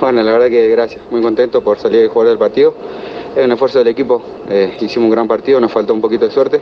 Bueno, 0.00 0.22
la 0.22 0.32
verdad 0.32 0.48
que 0.48 0.68
gracias, 0.68 1.00
muy 1.10 1.22
contento 1.22 1.62
por 1.62 1.78
salir 1.78 2.04
y 2.04 2.08
jugar 2.08 2.28
del 2.28 2.38
partido. 2.38 2.74
Es 3.36 3.44
un 3.44 3.52
esfuerzo 3.52 3.78
del 3.78 3.88
equipo, 3.88 4.22
eh, 4.48 4.76
hicimos 4.80 5.06
un 5.06 5.10
gran 5.10 5.28
partido, 5.28 5.60
nos 5.60 5.70
faltó 5.70 5.94
un 5.94 6.00
poquito 6.00 6.26
de 6.26 6.32
suerte. 6.32 6.60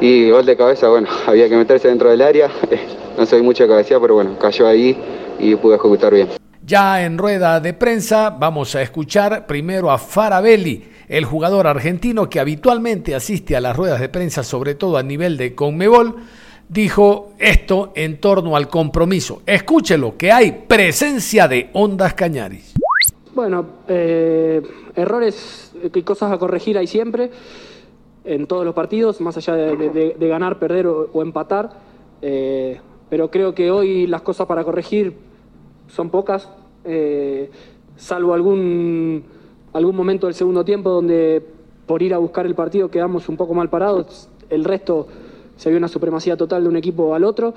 Y 0.00 0.30
gol 0.30 0.46
de 0.46 0.56
cabeza, 0.56 0.88
bueno, 0.88 1.08
había 1.26 1.48
que 1.48 1.56
meterse 1.56 1.88
dentro 1.88 2.10
del 2.10 2.22
área. 2.22 2.50
no 3.20 3.26
soy 3.26 3.42
mucha 3.42 3.68
cabecilla, 3.68 4.00
pero 4.00 4.14
bueno, 4.14 4.38
cayó 4.38 4.66
ahí 4.66 4.96
y 5.38 5.54
pude 5.54 5.76
ejecutar 5.76 6.14
bien. 6.14 6.28
Ya 6.64 7.04
en 7.04 7.18
rueda 7.18 7.60
de 7.60 7.74
prensa 7.74 8.30
vamos 8.30 8.74
a 8.74 8.80
escuchar 8.80 9.46
primero 9.46 9.90
a 9.90 9.98
Farabelli, 9.98 10.84
el 11.06 11.26
jugador 11.26 11.66
argentino 11.66 12.30
que 12.30 12.40
habitualmente 12.40 13.14
asiste 13.14 13.54
a 13.54 13.60
las 13.60 13.76
ruedas 13.76 14.00
de 14.00 14.08
prensa, 14.08 14.42
sobre 14.42 14.74
todo 14.74 14.96
a 14.96 15.02
nivel 15.02 15.36
de 15.36 15.54
Conmebol, 15.54 16.16
dijo 16.66 17.32
esto 17.38 17.92
en 17.94 18.20
torno 18.20 18.56
al 18.56 18.68
compromiso. 18.68 19.42
Escúchelo, 19.44 20.16
que 20.16 20.32
hay 20.32 20.64
presencia 20.66 21.46
de 21.46 21.68
Ondas 21.74 22.14
Cañaris. 22.14 22.72
Bueno, 23.34 23.66
eh, 23.86 24.62
errores 24.96 25.72
y 25.92 26.02
cosas 26.02 26.32
a 26.32 26.38
corregir 26.38 26.78
hay 26.78 26.86
siempre 26.86 27.30
en 28.24 28.46
todos 28.46 28.64
los 28.64 28.74
partidos, 28.74 29.20
más 29.20 29.36
allá 29.36 29.56
de, 29.56 30.16
ganar, 30.20 30.58
perder 30.58 30.86
o, 30.86 31.20
empatar. 31.20 31.68
Eh, 32.22 32.80
pero 33.10 33.30
creo 33.30 33.54
que 33.54 33.70
hoy 33.70 34.06
las 34.06 34.22
cosas 34.22 34.46
para 34.46 34.64
corregir 34.64 35.14
son 35.88 36.08
pocas, 36.08 36.48
eh, 36.84 37.50
salvo 37.96 38.32
algún, 38.32 39.24
algún 39.72 39.96
momento 39.96 40.26
del 40.26 40.34
segundo 40.34 40.64
tiempo 40.64 40.90
donde 40.90 41.42
por 41.86 42.02
ir 42.02 42.14
a 42.14 42.18
buscar 42.18 42.46
el 42.46 42.54
partido 42.54 42.88
quedamos 42.88 43.28
un 43.28 43.36
poco 43.36 43.52
mal 43.52 43.68
parados, 43.68 44.28
el 44.48 44.64
resto 44.64 45.08
se 45.56 45.68
vio 45.68 45.76
una 45.76 45.88
supremacía 45.88 46.36
total 46.36 46.62
de 46.62 46.68
un 46.70 46.76
equipo 46.76 47.14
al 47.14 47.22
otro. 47.22 47.52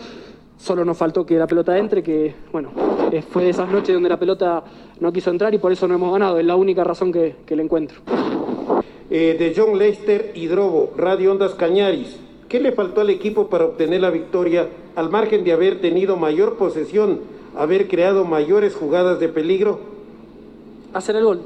Solo 0.57 0.83
nos 0.83 0.97
faltó 0.97 1.25
que 1.25 1.35
la 1.35 1.47
pelota 1.47 1.77
entre, 1.77 2.03
que 2.03 2.35
bueno, 2.51 2.71
eh, 3.11 3.21
fue 3.21 3.43
de 3.45 3.51
esas 3.51 3.69
noches 3.71 3.93
donde 3.93 4.09
la 4.09 4.19
pelota 4.19 4.61
no 4.99 5.11
quiso 5.13 5.31
entrar 5.31 5.53
y 5.53 5.57
por 5.57 5.71
eso 5.71 5.87
no 5.87 5.95
hemos 5.95 6.11
ganado. 6.11 6.37
Es 6.37 6.45
la 6.45 6.57
única 6.57 6.83
razón 6.83 7.13
que, 7.13 7.37
que 7.45 7.55
le 7.55 7.63
encuentro. 7.63 8.01
Eh, 9.09 9.35
de 9.39 9.53
John 9.55 9.77
Lester 9.77 10.31
y 10.35 10.47
Drobo, 10.47 10.91
Radio 10.97 11.31
Ondas 11.31 11.53
Cañaris. 11.55 12.19
¿Qué 12.53 12.59
le 12.59 12.71
faltó 12.71 13.01
al 13.01 13.09
equipo 13.09 13.47
para 13.47 13.65
obtener 13.65 14.01
la 14.01 14.11
victoria 14.11 14.69
al 14.95 15.09
margen 15.09 15.43
de 15.43 15.53
haber 15.53 15.81
tenido 15.81 16.17
mayor 16.17 16.55
posesión, 16.55 17.21
haber 17.55 17.87
creado 17.87 18.25
mayores 18.25 18.75
jugadas 18.75 19.19
de 19.19 19.27
peligro? 19.27 19.79
Hacer 20.93 21.15
el 21.15 21.23
gol. 21.23 21.41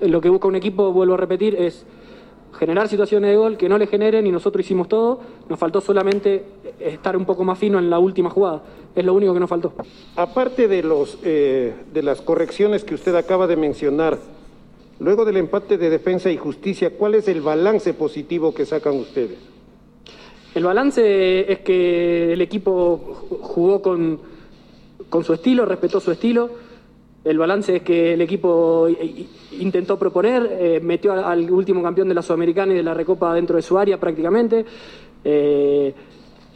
Lo 0.00 0.20
que 0.20 0.28
busca 0.28 0.46
un 0.46 0.54
equipo, 0.54 0.92
vuelvo 0.92 1.14
a 1.14 1.16
repetir, 1.16 1.56
es 1.56 1.84
generar 2.56 2.86
situaciones 2.86 3.32
de 3.32 3.36
gol 3.36 3.56
que 3.56 3.68
no 3.68 3.78
le 3.78 3.88
generen 3.88 4.28
y 4.28 4.30
nosotros 4.30 4.64
hicimos 4.64 4.86
todo. 4.86 5.18
Nos 5.48 5.58
faltó 5.58 5.80
solamente 5.80 6.44
estar 6.78 7.16
un 7.16 7.24
poco 7.24 7.42
más 7.42 7.58
fino 7.58 7.80
en 7.80 7.90
la 7.90 7.98
última 7.98 8.30
jugada. 8.30 8.62
Es 8.94 9.04
lo 9.04 9.12
único 9.12 9.34
que 9.34 9.40
nos 9.40 9.50
faltó. 9.50 9.72
Aparte 10.14 10.68
de, 10.68 10.84
los, 10.84 11.18
eh, 11.24 11.74
de 11.92 12.02
las 12.04 12.20
correcciones 12.20 12.84
que 12.84 12.94
usted 12.94 13.16
acaba 13.16 13.48
de 13.48 13.56
mencionar, 13.56 14.20
luego 15.00 15.24
del 15.24 15.38
empate 15.38 15.76
de 15.78 15.90
defensa 15.90 16.30
y 16.30 16.36
justicia, 16.36 16.96
¿cuál 16.96 17.16
es 17.16 17.26
el 17.26 17.40
balance 17.40 17.92
positivo 17.92 18.54
que 18.54 18.66
sacan 18.66 18.94
ustedes? 18.94 19.55
El 20.56 20.64
balance 20.64 21.52
es 21.52 21.58
que 21.58 22.32
el 22.32 22.40
equipo 22.40 22.96
jugó 23.42 23.82
con, 23.82 24.18
con 25.10 25.22
su 25.22 25.34
estilo, 25.34 25.66
respetó 25.66 26.00
su 26.00 26.10
estilo. 26.10 26.48
El 27.22 27.36
balance 27.36 27.76
es 27.76 27.82
que 27.82 28.14
el 28.14 28.22
equipo 28.22 28.88
intentó 29.60 29.98
proponer, 29.98 30.48
eh, 30.58 30.80
metió 30.82 31.12
al 31.12 31.50
último 31.50 31.82
campeón 31.82 32.08
de 32.08 32.14
la 32.14 32.22
Sudamericana 32.22 32.72
y 32.72 32.76
de 32.76 32.82
la 32.82 32.94
Recopa 32.94 33.34
dentro 33.34 33.56
de 33.56 33.60
su 33.60 33.76
área 33.76 34.00
prácticamente. 34.00 34.64
Eh, 35.22 35.92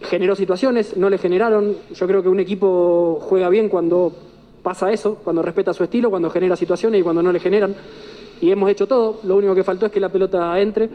generó 0.00 0.34
situaciones, 0.34 0.96
no 0.96 1.10
le 1.10 1.18
generaron. 1.18 1.76
Yo 1.92 2.06
creo 2.06 2.22
que 2.22 2.30
un 2.30 2.40
equipo 2.40 3.18
juega 3.20 3.50
bien 3.50 3.68
cuando 3.68 4.14
pasa 4.62 4.90
eso, 4.90 5.16
cuando 5.16 5.42
respeta 5.42 5.74
su 5.74 5.84
estilo, 5.84 6.08
cuando 6.08 6.30
genera 6.30 6.56
situaciones 6.56 7.02
y 7.02 7.02
cuando 7.02 7.22
no 7.22 7.32
le 7.32 7.40
generan. 7.40 7.74
Y 8.40 8.50
hemos 8.50 8.70
hecho 8.70 8.86
todo, 8.86 9.20
lo 9.24 9.36
único 9.36 9.54
que 9.54 9.64
faltó 9.64 9.86
es 9.86 9.92
que 9.92 10.00
la 10.00 10.08
pelota 10.08 10.58
entre, 10.60 10.88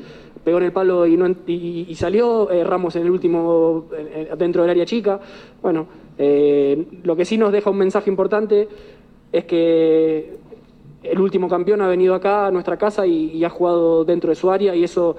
pegó 0.43 0.57
en 0.57 0.63
el 0.63 0.71
palo 0.71 1.05
y, 1.05 1.17
no, 1.17 1.27
y, 1.47 1.93
salió, 1.95 2.49
eh, 2.49 2.63
Ramos 2.63 2.95
en 2.95 3.03
el 3.03 3.11
último, 3.11 3.85
dentro 4.37 4.63
del 4.63 4.71
área 4.71 4.85
chica. 4.85 5.19
Bueno, 5.61 5.87
eh, 6.17 6.85
lo 7.03 7.15
que 7.15 7.25
sí 7.25 7.37
nos 7.37 7.51
deja 7.51 7.69
un 7.69 7.77
mensaje 7.77 8.09
importante 8.09 8.67
es 9.31 9.45
que 9.45 10.37
el 11.03 11.19
último 11.19 11.47
campeón 11.47 11.81
ha 11.81 11.87
venido 11.87 12.15
acá 12.15 12.47
a 12.47 12.51
nuestra 12.51 12.77
casa 12.77 13.05
y, 13.05 13.43
ha 13.43 13.49
jugado 13.49 14.05
dentro 14.05 14.29
de 14.29 14.35
su 14.35 14.49
área 14.49 14.75
y 14.75 14.83
eso 14.83 15.15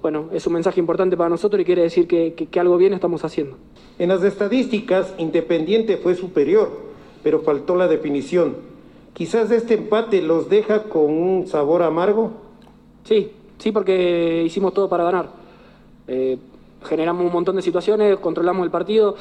bueno, 0.00 0.28
es 0.32 0.46
un 0.46 0.52
mensaje 0.52 0.78
importante 0.78 1.16
para 1.16 1.28
nosotros 1.28 1.60
y 1.60 1.64
quiere 1.64 1.82
decir 1.82 2.06
que, 2.06 2.60
algo 2.60 2.76
bien 2.76 2.92
estamos 2.92 3.24
haciendo. 3.24 3.56
En 3.98 4.08
las 4.08 4.22
estadísticas, 4.22 5.12
Independiente 5.18 5.96
fue 5.96 6.14
superior, 6.14 6.70
pero 7.24 7.40
faltó 7.40 7.74
la 7.74 7.88
definición. 7.88 8.77
Quizás 9.18 9.50
este 9.50 9.74
empate 9.74 10.22
los 10.22 10.48
deja 10.48 10.84
con 10.84 11.06
un 11.10 11.48
sabor 11.48 11.82
amargo. 11.82 12.30
Sí, 13.02 13.32
sí, 13.58 13.72
porque 13.72 14.44
hicimos 14.46 14.72
todo 14.72 14.88
para 14.88 15.02
ganar. 15.02 15.28
Eh, 16.06 16.38
generamos 16.84 17.26
un 17.26 17.32
montón 17.32 17.56
de 17.56 17.62
situaciones, 17.62 18.16
controlamos 18.18 18.64
el 18.64 18.70
partido. 18.70 19.16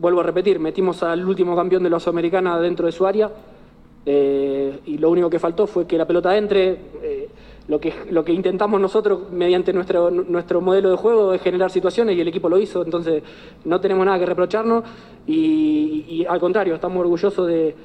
Vuelvo 0.00 0.18
a 0.18 0.24
repetir, 0.24 0.58
metimos 0.58 1.04
al 1.04 1.24
último 1.24 1.54
campeón 1.54 1.84
de 1.84 1.90
la 1.90 2.00
Sudamericana 2.00 2.58
dentro 2.58 2.86
de 2.86 2.92
su 2.92 3.06
área 3.06 3.30
eh, 4.04 4.80
y 4.86 4.98
lo 4.98 5.10
único 5.10 5.30
que 5.30 5.38
faltó 5.38 5.68
fue 5.68 5.86
que 5.86 5.96
la 5.96 6.08
pelota 6.08 6.36
entre. 6.36 6.70
Eh, 7.00 7.28
lo, 7.68 7.80
que, 7.80 7.94
lo 8.10 8.24
que 8.24 8.32
intentamos 8.32 8.80
nosotros 8.80 9.30
mediante 9.30 9.72
nuestro, 9.72 10.10
nuestro 10.10 10.60
modelo 10.60 10.90
de 10.90 10.96
juego 10.96 11.32
es 11.34 11.40
generar 11.40 11.70
situaciones 11.70 12.16
y 12.16 12.20
el 12.20 12.26
equipo 12.26 12.48
lo 12.48 12.58
hizo, 12.58 12.84
entonces 12.84 13.22
no 13.64 13.80
tenemos 13.80 14.04
nada 14.04 14.18
que 14.18 14.26
reprocharnos 14.26 14.82
y, 15.24 16.26
al 16.28 16.40
contrario, 16.40 16.74
estamos 16.74 16.98
orgullosos 16.98 17.46
de, 17.46 17.76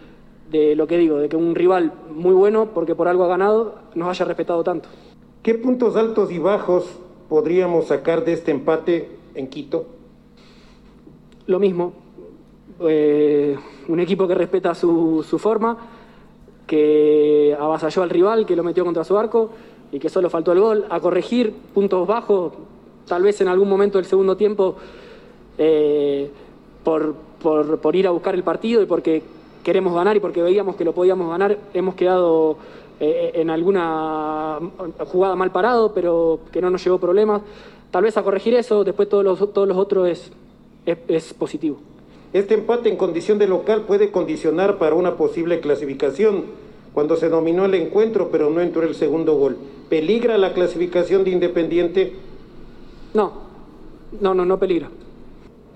de 0.49 0.75
lo 0.75 0.87
que 0.87 0.97
digo, 0.97 1.17
de 1.17 1.29
que 1.29 1.35
un 1.35 1.55
rival 1.55 1.93
muy 2.09 2.33
bueno, 2.33 2.67
porque 2.73 2.95
por 2.95 3.07
algo 3.07 3.23
ha 3.23 3.27
ganado, 3.27 3.75
nos 3.95 4.09
haya 4.09 4.25
respetado 4.25 4.63
tanto. 4.63 4.89
¿Qué 5.43 5.55
puntos 5.55 5.95
altos 5.95 6.31
y 6.31 6.39
bajos 6.39 6.85
podríamos 7.29 7.87
sacar 7.87 8.25
de 8.25 8.33
este 8.33 8.51
empate 8.51 9.09
en 9.35 9.47
Quito? 9.47 9.85
Lo 11.47 11.59
mismo, 11.59 11.93
eh, 12.81 13.55
un 13.87 13.99
equipo 13.99 14.27
que 14.27 14.35
respeta 14.35 14.73
su, 14.73 15.25
su 15.27 15.37
forma 15.37 15.77
que 16.65 17.55
avasalló 17.59 18.03
al 18.03 18.09
rival, 18.09 18.45
que 18.45 18.55
lo 18.55 18.63
metió 18.63 18.83
contra 18.83 19.03
su 19.03 19.17
arco 19.17 19.51
y 19.91 19.99
que 19.99 20.09
solo 20.09 20.29
faltó 20.29 20.51
el 20.51 20.59
gol. 20.59 20.85
A 20.89 20.99
corregir 20.99 21.53
puntos 21.73 22.07
bajos, 22.07 22.53
tal 23.07 23.23
vez 23.23 23.39
en 23.41 23.47
algún 23.47 23.69
momento 23.69 23.97
del 23.97 24.05
segundo 24.05 24.35
tiempo, 24.35 24.75
eh, 25.57 26.29
por, 26.83 27.15
por, 27.79 27.95
ir 27.95 28.07
a 28.07 28.11
buscar 28.11 28.35
el 28.35 28.43
partido 28.43 28.81
y 28.81 28.85
porque 28.85 29.21
queremos 29.65 29.95
ganar 29.95 30.15
y 30.15 30.19
porque 30.19 30.43
veíamos 30.43 30.75
que 30.75 30.85
lo 30.85 30.93
podíamos 30.93 31.27
ganar, 31.27 31.57
hemos 31.73 31.95
quedado 31.95 32.57
eh, 32.99 33.31
en 33.33 33.49
alguna 33.49 34.59
jugada 35.07 35.35
mal 35.35 35.51
parado, 35.51 35.91
pero 35.93 36.39
que 36.51 36.61
no 36.61 36.69
nos 36.69 36.83
llevó 36.85 36.99
problemas. 36.99 37.41
Tal 37.89 38.03
vez 38.03 38.15
a 38.15 38.21
corregir 38.23 38.53
eso, 38.53 38.83
después 38.83 39.09
todos 39.09 39.23
los, 39.23 39.39
todos 39.53 39.67
los 39.67 39.75
otros 39.75 40.07
es, 40.07 40.31
es 40.85 41.33
positivo. 41.33 41.77
Este 42.31 42.53
empate 42.53 42.89
en 42.89 42.95
condición 42.95 43.39
de 43.39 43.47
local 43.47 43.81
puede 43.87 44.11
condicionar 44.11 44.77
para 44.77 44.93
una 44.93 45.15
posible 45.15 45.59
clasificación 45.61 46.45
cuando 46.93 47.15
se 47.15 47.29
dominó 47.29 47.65
el 47.65 47.73
encuentro 47.73 48.29
pero 48.31 48.51
no 48.51 48.61
entró 48.61 48.83
el 48.83 48.93
segundo 48.93 49.35
gol. 49.35 49.57
¿Peligra 49.89 50.37
la 50.37 50.53
clasificación 50.53 51.23
de 51.23 51.31
Independiente? 51.31 52.13
No, 53.15 53.33
no, 54.21 54.35
no, 54.35 54.45
no 54.45 54.59
peligra. 54.59 54.89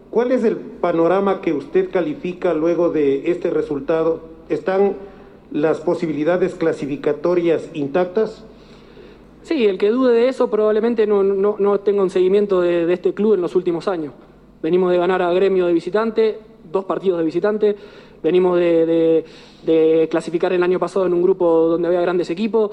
¿Cuál 0.10 0.32
es 0.32 0.44
el 0.44 0.58
panorama 0.58 1.42
que 1.42 1.54
usted 1.54 1.92
califica 1.92 2.54
luego 2.54 2.90
de 2.90 3.32
este 3.32 3.50
resultado? 3.50 4.22
¿Están 4.50 4.96
las 5.52 5.80
posibilidades 5.80 6.56
clasificatorias 6.56 7.70
intactas? 7.74 8.46
Sí, 9.44 9.66
el 9.66 9.78
que 9.78 9.90
dude 9.90 10.14
de 10.14 10.28
eso 10.28 10.50
probablemente 10.50 11.08
no, 11.08 11.24
no, 11.24 11.80
tenga 11.80 12.04
un 12.04 12.10
seguimiento 12.10 12.62
de, 12.62 12.86
de, 12.86 12.94
este 12.94 13.14
club 13.14 13.36
en 13.36 13.42
los 13.42 13.56
últimos 13.56 13.88
años. 13.88 14.14
Venimos 14.62 14.92
de 14.92 14.98
ganar 14.98 15.22
a 15.22 15.32
Gremio 15.32 15.68
de 15.68 15.74
visitante, 15.74 16.40
dos 16.72 16.86
partidos 16.86 17.20
de 17.20 17.26
visitante. 17.26 17.76
Venimos 18.22 18.60
de, 18.60 19.26
clasificar 20.10 20.52
el 20.54 20.64
año 20.64 20.80
pasado 20.80 21.06
en 21.06 21.14
un 21.14 21.22
grupo 21.22 21.68
donde 21.70 21.88
había 21.88 22.02
grandes 22.02 22.30
equipos. 22.30 22.72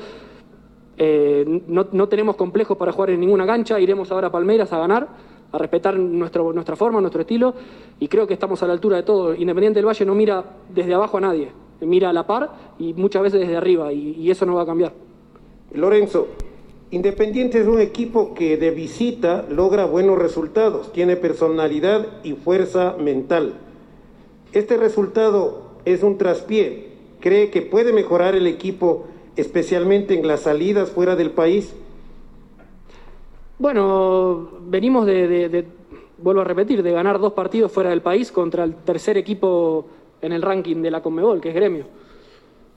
Eh, 0.98 1.62
no, 1.66 2.08
tenemos 2.08 2.36
complejos 2.36 2.76
para 2.76 2.92
jugar 2.92 3.10
en 3.10 3.20
ninguna 3.20 3.46
cancha. 3.46 3.78
Iremos 3.78 4.10
ahora 4.10 4.28
a 4.28 4.32
Palmeiras 4.32 4.72
a 4.72 4.78
ganar, 4.78 5.08
a 5.56 5.58
respetar 5.58 5.98
nuestro, 5.98 6.52
nuestra 6.52 6.76
forma, 6.76 7.00
nuestro 7.00 7.22
estilo. 7.22 7.54
Y 7.98 8.08
creo 8.08 8.26
que 8.26 8.34
estamos 8.34 8.62
a 8.62 8.66
la 8.66 8.72
altura 8.72 8.96
de 8.96 9.02
todo. 9.02 9.34
Independiente 9.34 9.78
del 9.78 9.86
Valle 9.86 10.04
no 10.04 10.14
mira 10.14 10.44
desde 10.72 10.94
abajo 10.94 11.18
a 11.18 11.20
nadie. 11.20 11.50
Mira 11.80 12.10
a 12.10 12.12
la 12.12 12.26
par 12.26 12.50
y 12.78 12.94
muchas 12.94 13.22
veces 13.22 13.40
desde 13.40 13.56
arriba. 13.56 13.92
y 13.92 14.30
eso 14.30 14.46
no 14.46 14.54
va 14.54 14.62
a 14.62 14.66
cambiar. 14.66 14.92
Lorenzo, 15.72 16.28
Independiente 16.92 17.60
es 17.60 17.66
un 17.66 17.80
equipo 17.80 18.32
que 18.32 18.56
de 18.56 18.70
visita 18.70 19.44
logra 19.50 19.86
buenos 19.86 20.18
resultados, 20.18 20.92
tiene 20.92 21.16
personalidad 21.16 22.06
y 22.22 22.34
fuerza 22.34 22.94
mental. 22.96 23.54
Este 24.52 24.76
resultado 24.76 25.72
es 25.84 26.04
un 26.04 26.16
traspié. 26.16 26.92
¿Cree 27.18 27.50
que 27.50 27.62
puede 27.62 27.92
mejorar 27.92 28.36
el 28.36 28.46
equipo, 28.46 29.06
especialmente 29.34 30.14
en 30.14 30.28
las 30.28 30.42
salidas 30.42 30.90
fuera 30.90 31.16
del 31.16 31.32
país? 31.32 31.74
Bueno, 33.58 34.50
venimos 34.66 35.06
de, 35.06 35.66
vuelvo 36.18 36.42
a 36.42 36.44
repetir, 36.44 36.82
de 36.82 36.92
ganar 36.92 37.18
dos 37.18 37.32
partidos 37.32 37.72
fuera 37.72 37.88
del 37.88 38.02
país 38.02 38.30
contra 38.30 38.64
el 38.64 38.74
tercer 38.74 39.16
equipo 39.16 39.86
en 40.20 40.32
el 40.32 40.42
ranking 40.42 40.82
de 40.82 40.90
la 40.90 41.00
Conmebol, 41.00 41.40
que 41.40 41.48
es 41.48 41.54
Gremio. 41.54 41.86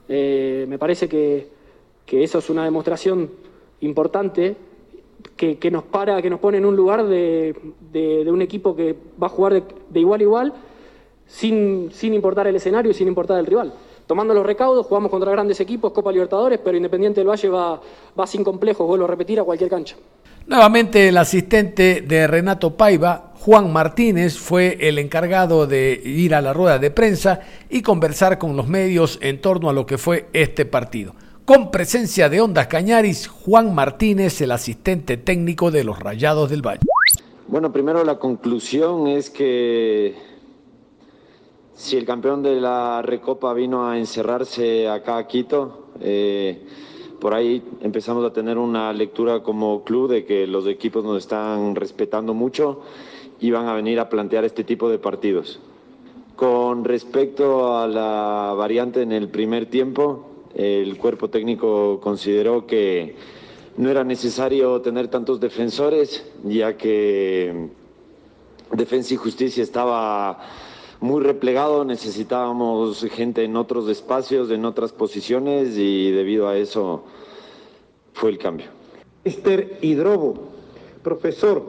Eh, 0.08 0.64
me 0.66 0.78
parece 0.78 1.06
que, 1.06 1.60
eso 2.10 2.38
es 2.38 2.48
una 2.48 2.64
demostración 2.64 3.30
importante 3.82 4.56
que, 5.36 5.70
nos 5.70 5.82
para, 5.84 6.22
que 6.22 6.30
nos 6.30 6.40
pone 6.40 6.56
en 6.56 6.64
un 6.64 6.74
lugar 6.74 7.06
de, 7.06 7.54
un 8.26 8.40
equipo 8.40 8.74
que 8.74 8.96
va 9.22 9.26
a 9.26 9.30
jugar 9.30 9.62
de, 9.62 10.00
igual 10.00 10.20
a 10.20 10.22
igual 10.22 10.52
sin, 11.26 11.90
sin 11.92 12.14
importar 12.14 12.46
el 12.46 12.56
escenario 12.56 12.90
y 12.90 12.94
sin 12.94 13.06
importar 13.06 13.38
el 13.38 13.44
rival. 13.44 13.74
Tomando 14.06 14.32
los 14.32 14.46
recaudos, 14.46 14.86
jugamos 14.86 15.10
contra 15.10 15.30
grandes 15.30 15.60
equipos, 15.60 15.92
Copa 15.92 16.10
Libertadores, 16.10 16.58
pero 16.58 16.78
Independiente 16.78 17.20
del 17.20 17.28
Valle 17.28 17.50
va, 17.50 17.80
va 18.18 18.26
sin 18.26 18.42
complejos, 18.42 18.86
vuelvo 18.86 19.04
a 19.04 19.08
repetir, 19.08 19.38
a 19.38 19.44
cualquier 19.44 19.68
cancha. 19.68 19.96
Nuevamente 20.50 21.06
el 21.06 21.16
asistente 21.16 22.00
de 22.00 22.26
Renato 22.26 22.76
Paiva, 22.76 23.34
Juan 23.38 23.72
Martínez, 23.72 24.36
fue 24.36 24.78
el 24.80 24.98
encargado 24.98 25.68
de 25.68 25.92
ir 26.04 26.34
a 26.34 26.40
la 26.40 26.52
rueda 26.52 26.80
de 26.80 26.90
prensa 26.90 27.38
y 27.68 27.82
conversar 27.82 28.36
con 28.36 28.56
los 28.56 28.66
medios 28.66 29.20
en 29.22 29.40
torno 29.40 29.70
a 29.70 29.72
lo 29.72 29.86
que 29.86 29.96
fue 29.96 30.26
este 30.32 30.64
partido. 30.64 31.14
Con 31.44 31.70
presencia 31.70 32.28
de 32.28 32.40
Ondas 32.40 32.66
Cañaris, 32.66 33.28
Juan 33.28 33.72
Martínez, 33.72 34.40
el 34.40 34.50
asistente 34.50 35.18
técnico 35.18 35.70
de 35.70 35.84
los 35.84 36.00
Rayados 36.00 36.50
del 36.50 36.66
Valle. 36.66 36.80
Bueno, 37.46 37.70
primero 37.70 38.02
la 38.02 38.18
conclusión 38.18 39.06
es 39.06 39.30
que 39.30 40.16
si 41.74 41.96
el 41.96 42.04
campeón 42.04 42.42
de 42.42 42.60
la 42.60 43.02
Recopa 43.02 43.54
vino 43.54 43.88
a 43.88 43.96
encerrarse 43.96 44.88
acá 44.88 45.18
a 45.18 45.28
Quito, 45.28 45.92
eh, 46.00 46.66
por 47.20 47.34
ahí 47.34 47.62
empezamos 47.82 48.24
a 48.24 48.32
tener 48.32 48.58
una 48.58 48.92
lectura 48.92 49.42
como 49.42 49.84
club 49.84 50.10
de 50.10 50.24
que 50.24 50.46
los 50.46 50.66
equipos 50.66 51.04
nos 51.04 51.18
están 51.18 51.74
respetando 51.74 52.34
mucho 52.34 52.80
y 53.38 53.50
van 53.50 53.68
a 53.68 53.74
venir 53.74 54.00
a 54.00 54.08
plantear 54.08 54.44
este 54.44 54.64
tipo 54.64 54.88
de 54.88 54.98
partidos. 54.98 55.60
Con 56.36 56.84
respecto 56.84 57.76
a 57.76 57.86
la 57.86 58.54
variante 58.56 59.02
en 59.02 59.12
el 59.12 59.28
primer 59.28 59.66
tiempo, 59.66 60.26
el 60.54 60.96
cuerpo 60.96 61.28
técnico 61.28 62.00
consideró 62.00 62.66
que 62.66 63.14
no 63.76 63.90
era 63.90 64.04
necesario 64.04 64.80
tener 64.80 65.08
tantos 65.08 65.38
defensores, 65.38 66.26
ya 66.44 66.76
que 66.76 67.68
Defensa 68.72 69.14
y 69.14 69.16
Justicia 69.16 69.62
estaba 69.62 70.40
muy 71.00 71.22
replegado, 71.22 71.84
necesitábamos 71.84 73.04
gente 73.10 73.42
en 73.44 73.56
otros 73.56 73.88
espacios, 73.88 74.50
en 74.50 74.64
otras 74.64 74.92
posiciones 74.92 75.76
y 75.78 76.10
debido 76.10 76.48
a 76.48 76.56
eso 76.56 77.04
fue 78.12 78.30
el 78.30 78.38
cambio. 78.38 78.66
Mister 79.24 79.78
Hidrobo, 79.80 80.34
profesor, 81.02 81.62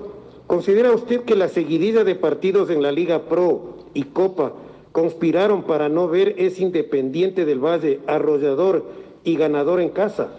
¿considera 0.47 0.91
usted 0.91 1.21
que 1.21 1.35
la 1.35 1.47
seguidilla 1.47 2.03
de 2.03 2.15
partidos 2.15 2.69
en 2.69 2.81
la 2.81 2.91
Liga 2.91 3.23
Pro 3.23 3.77
y 3.93 4.03
Copa 4.03 4.53
conspiraron 4.91 5.63
para 5.63 5.87
no 5.87 6.07
ver 6.09 6.35
ese 6.37 6.63
Independiente 6.63 7.45
del 7.45 7.59
Valle 7.59 8.01
arrollador 8.07 8.85
y 9.23 9.35
ganador 9.35 9.79
en 9.79 9.89
casa? 9.89 10.29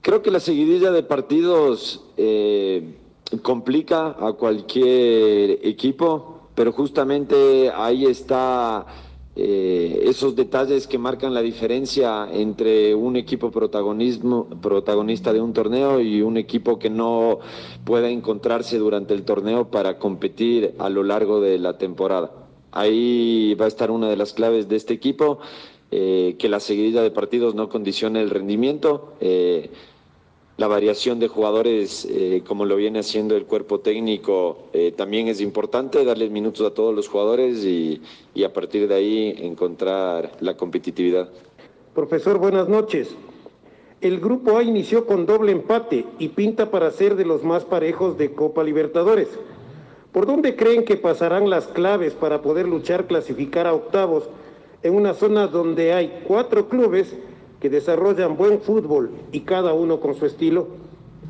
Creo 0.00 0.22
que 0.22 0.30
la 0.30 0.40
seguidilla 0.40 0.90
de 0.90 1.02
partidos 1.02 2.04
eh, 2.16 2.94
complica 3.42 4.16
a 4.18 4.32
cualquier 4.32 5.58
equipo, 5.66 6.37
pero 6.58 6.72
justamente 6.72 7.70
ahí 7.72 8.04
está 8.04 8.84
eh, 9.36 10.00
esos 10.06 10.34
detalles 10.34 10.88
que 10.88 10.98
marcan 10.98 11.32
la 11.32 11.40
diferencia 11.40 12.28
entre 12.32 12.96
un 12.96 13.14
equipo 13.14 13.52
protagonismo, 13.52 14.48
protagonista 14.60 15.32
de 15.32 15.40
un 15.40 15.52
torneo 15.52 16.00
y 16.00 16.20
un 16.20 16.36
equipo 16.36 16.76
que 16.76 16.90
no 16.90 17.38
pueda 17.84 18.10
encontrarse 18.10 18.76
durante 18.76 19.14
el 19.14 19.22
torneo 19.22 19.70
para 19.70 20.00
competir 20.00 20.74
a 20.80 20.88
lo 20.88 21.04
largo 21.04 21.40
de 21.40 21.60
la 21.60 21.78
temporada. 21.78 22.32
Ahí 22.72 23.54
va 23.54 23.66
a 23.66 23.68
estar 23.68 23.92
una 23.92 24.08
de 24.08 24.16
las 24.16 24.32
claves 24.32 24.68
de 24.68 24.74
este 24.74 24.94
equipo, 24.94 25.38
eh, 25.92 26.34
que 26.40 26.48
la 26.48 26.58
seguidilla 26.58 27.02
de 27.02 27.12
partidos 27.12 27.54
no 27.54 27.68
condicione 27.68 28.20
el 28.20 28.30
rendimiento. 28.30 29.12
Eh, 29.20 29.70
la 30.58 30.66
variación 30.66 31.20
de 31.20 31.28
jugadores, 31.28 32.04
eh, 32.10 32.42
como 32.44 32.64
lo 32.64 32.74
viene 32.74 32.98
haciendo 32.98 33.36
el 33.36 33.46
cuerpo 33.46 33.78
técnico, 33.78 34.58
eh, 34.72 34.92
también 34.94 35.28
es 35.28 35.40
importante, 35.40 36.04
darles 36.04 36.32
minutos 36.32 36.66
a 36.66 36.74
todos 36.74 36.92
los 36.92 37.08
jugadores 37.08 37.64
y, 37.64 38.02
y, 38.34 38.42
a 38.42 38.52
partir 38.52 38.88
de 38.88 38.94
ahí 38.96 39.34
encontrar 39.38 40.32
la 40.40 40.56
competitividad. 40.56 41.28
Profesor, 41.94 42.38
buenas 42.38 42.68
noches. 42.68 43.14
El 44.00 44.18
grupo 44.18 44.58
A 44.58 44.64
inició 44.64 45.06
con 45.06 45.26
doble 45.26 45.52
empate 45.52 46.04
y 46.18 46.28
pinta 46.30 46.72
para 46.72 46.90
ser 46.90 47.14
de 47.14 47.24
los 47.24 47.44
más 47.44 47.64
parejos 47.64 48.18
de 48.18 48.32
Copa 48.32 48.64
Libertadores. 48.64 49.28
¿Por 50.10 50.26
dónde 50.26 50.56
creen 50.56 50.84
que 50.84 50.96
pasarán 50.96 51.50
las 51.50 51.68
claves 51.68 52.14
para 52.14 52.42
poder 52.42 52.66
luchar 52.66 53.06
clasificar 53.06 53.68
a 53.68 53.74
octavos 53.74 54.24
en 54.82 54.96
una 54.96 55.14
zona 55.14 55.46
donde 55.46 55.92
hay 55.92 56.22
cuatro 56.26 56.68
clubes 56.68 57.14
que 57.60 57.70
desarrollan 57.70 58.36
buen 58.36 58.60
fútbol 58.60 59.10
y 59.32 59.40
cada 59.40 59.72
uno 59.72 60.00
con 60.00 60.14
su 60.14 60.26
estilo? 60.26 60.68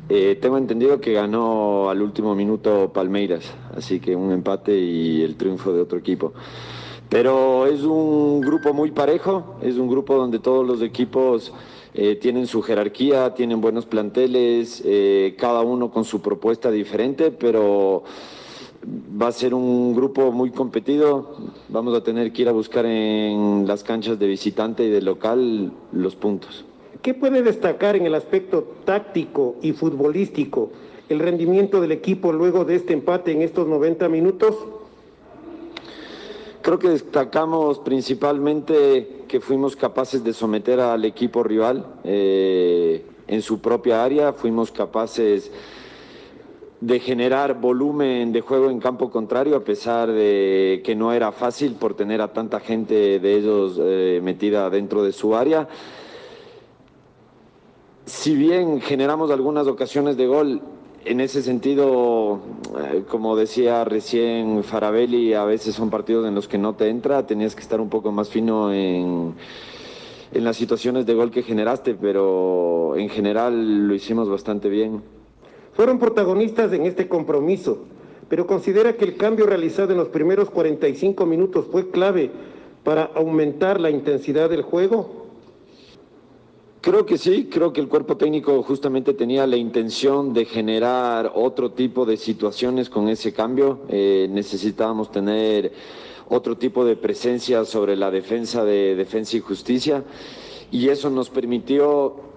Eh, 0.09 0.37
tengo 0.41 0.57
entendido 0.57 0.99
que 0.99 1.13
ganó 1.13 1.89
al 1.89 2.01
último 2.01 2.33
minuto 2.33 2.91
Palmeiras, 2.91 3.53
así 3.75 3.99
que 3.99 4.15
un 4.15 4.31
empate 4.31 4.75
y 4.75 5.21
el 5.21 5.35
triunfo 5.35 5.71
de 5.71 5.81
otro 5.81 5.99
equipo. 5.99 6.33
Pero 7.09 7.65
es 7.65 7.83
un 7.83 8.41
grupo 8.41 8.73
muy 8.73 8.91
parejo, 8.91 9.55
es 9.61 9.77
un 9.77 9.87
grupo 9.87 10.15
donde 10.15 10.39
todos 10.39 10.65
los 10.65 10.81
equipos 10.81 11.53
eh, 11.93 12.15
tienen 12.15 12.45
su 12.47 12.61
jerarquía, 12.61 13.33
tienen 13.33 13.61
buenos 13.61 13.85
planteles, 13.85 14.81
eh, 14.85 15.35
cada 15.39 15.61
uno 15.61 15.91
con 15.91 16.05
su 16.05 16.21
propuesta 16.21 16.69
diferente, 16.69 17.31
pero 17.31 18.03
va 18.85 19.27
a 19.27 19.31
ser 19.31 19.53
un 19.53 19.95
grupo 19.95 20.31
muy 20.31 20.51
competido. 20.51 21.35
Vamos 21.69 21.95
a 21.95 22.03
tener 22.03 22.31
que 22.31 22.43
ir 22.43 22.49
a 22.49 22.51
buscar 22.51 22.85
en 22.85 23.65
las 23.67 23.83
canchas 23.83 24.19
de 24.19 24.27
visitante 24.27 24.83
y 24.83 24.89
de 24.89 25.01
local 25.01 25.71
los 25.91 26.15
puntos. 26.15 26.65
¿Qué 27.01 27.13
puede 27.13 27.41
destacar 27.41 27.95
en 27.95 28.05
el 28.05 28.15
aspecto 28.15 28.75
táctico 28.85 29.55
y 29.61 29.71
futbolístico 29.71 30.71
el 31.07 31.19
rendimiento 31.19 31.81
del 31.81 31.91
equipo 31.91 32.31
luego 32.31 32.65
de 32.65 32.75
este 32.75 32.93
empate 32.93 33.31
en 33.31 33.41
estos 33.41 33.67
90 33.67 34.09
minutos? 34.09 34.55
Creo 36.61 36.77
que 36.77 36.89
destacamos 36.89 37.79
principalmente 37.79 39.23
que 39.27 39.39
fuimos 39.39 39.75
capaces 39.75 40.23
de 40.23 40.33
someter 40.33 40.79
al 40.81 41.05
equipo 41.05 41.41
rival 41.41 41.85
eh, 42.03 43.05
en 43.27 43.41
su 43.41 43.59
propia 43.59 44.03
área, 44.03 44.33
fuimos 44.33 44.71
capaces 44.71 45.51
de 46.81 46.99
generar 46.99 47.59
volumen 47.59 48.31
de 48.31 48.41
juego 48.41 48.69
en 48.69 48.79
campo 48.79 49.09
contrario, 49.09 49.57
a 49.57 49.63
pesar 49.63 50.11
de 50.11 50.81
que 50.85 50.95
no 50.95 51.11
era 51.11 51.31
fácil 51.31 51.73
por 51.73 51.93
tener 51.93 52.21
a 52.21 52.31
tanta 52.31 52.59
gente 52.61 53.19
de 53.19 53.35
ellos 53.35 53.77
eh, 53.81 54.21
metida 54.23 54.69
dentro 54.69 55.03
de 55.03 55.11
su 55.11 55.35
área. 55.35 55.67
Si 58.05 58.33
bien 58.35 58.79
generamos 58.81 59.29
algunas 59.29 59.67
ocasiones 59.67 60.15
de 60.15 60.27
gol, 60.27 60.61
en 61.05 61.19
ese 61.19 61.41
sentido, 61.41 62.39
eh, 62.77 63.03
como 63.09 63.35
decía 63.35 63.83
recién 63.83 64.63
Farabelli, 64.63 65.33
a 65.33 65.43
veces 65.43 65.75
son 65.75 65.89
partidos 65.89 66.27
en 66.27 66.35
los 66.35 66.47
que 66.47 66.57
no 66.57 66.75
te 66.75 66.87
entra, 66.87 67.27
tenías 67.27 67.55
que 67.55 67.61
estar 67.61 67.81
un 67.81 67.89
poco 67.89 68.11
más 68.11 68.29
fino 68.29 68.73
en, 68.73 69.33
en 70.31 70.43
las 70.43 70.55
situaciones 70.55 71.05
de 71.05 71.13
gol 71.13 71.29
que 71.29 71.43
generaste, 71.43 71.95
pero 71.95 72.95
en 72.95 73.09
general 73.09 73.87
lo 73.87 73.93
hicimos 73.93 74.29
bastante 74.29 74.69
bien. 74.69 75.18
Fueron 75.79 75.97
protagonistas 75.97 76.73
en 76.73 76.85
este 76.85 77.07
compromiso, 77.07 77.77
pero 78.27 78.45
considera 78.45 78.97
que 78.97 79.05
el 79.05 79.15
cambio 79.15 79.45
realizado 79.45 79.93
en 79.93 79.97
los 79.97 80.09
primeros 80.09 80.49
45 80.49 81.25
minutos 81.25 81.67
fue 81.71 81.89
clave 81.89 82.31
para 82.83 83.05
aumentar 83.15 83.79
la 83.79 83.89
intensidad 83.89 84.49
del 84.49 84.61
juego. 84.61 85.27
Creo 86.81 87.05
que 87.05 87.17
sí, 87.17 87.47
creo 87.49 87.71
que 87.71 87.79
el 87.79 87.87
cuerpo 87.87 88.17
técnico 88.17 88.61
justamente 88.61 89.13
tenía 89.13 89.47
la 89.47 89.55
intención 89.55 90.33
de 90.33 90.43
generar 90.43 91.31
otro 91.33 91.71
tipo 91.71 92.05
de 92.05 92.17
situaciones 92.17 92.89
con 92.89 93.07
ese 93.07 93.31
cambio. 93.31 93.79
Eh, 93.87 94.27
necesitábamos 94.29 95.09
tener 95.13 95.71
otro 96.27 96.57
tipo 96.57 96.83
de 96.83 96.97
presencia 96.97 97.63
sobre 97.63 97.95
la 97.95 98.11
defensa 98.11 98.65
de 98.65 98.95
defensa 98.95 99.37
y 99.37 99.39
justicia 99.39 100.03
y 100.71 100.89
eso 100.89 101.09
nos 101.09 101.29
permitió 101.29 102.28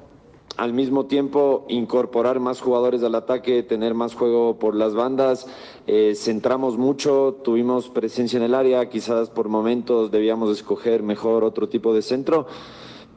al 0.56 0.72
mismo 0.72 1.06
tiempo 1.06 1.64
incorporar 1.68 2.40
más 2.40 2.60
jugadores 2.60 3.02
al 3.02 3.14
ataque, 3.14 3.62
tener 3.62 3.94
más 3.94 4.14
juego 4.14 4.58
por 4.58 4.74
las 4.74 4.94
bandas, 4.94 5.46
eh, 5.86 6.14
centramos 6.14 6.76
mucho, 6.76 7.38
tuvimos 7.42 7.88
presencia 7.88 8.36
en 8.36 8.42
el 8.42 8.54
área, 8.54 8.88
quizás 8.88 9.30
por 9.30 9.48
momentos 9.48 10.10
debíamos 10.10 10.50
escoger 10.50 11.02
mejor 11.02 11.44
otro 11.44 11.68
tipo 11.68 11.94
de 11.94 12.02
centro, 12.02 12.46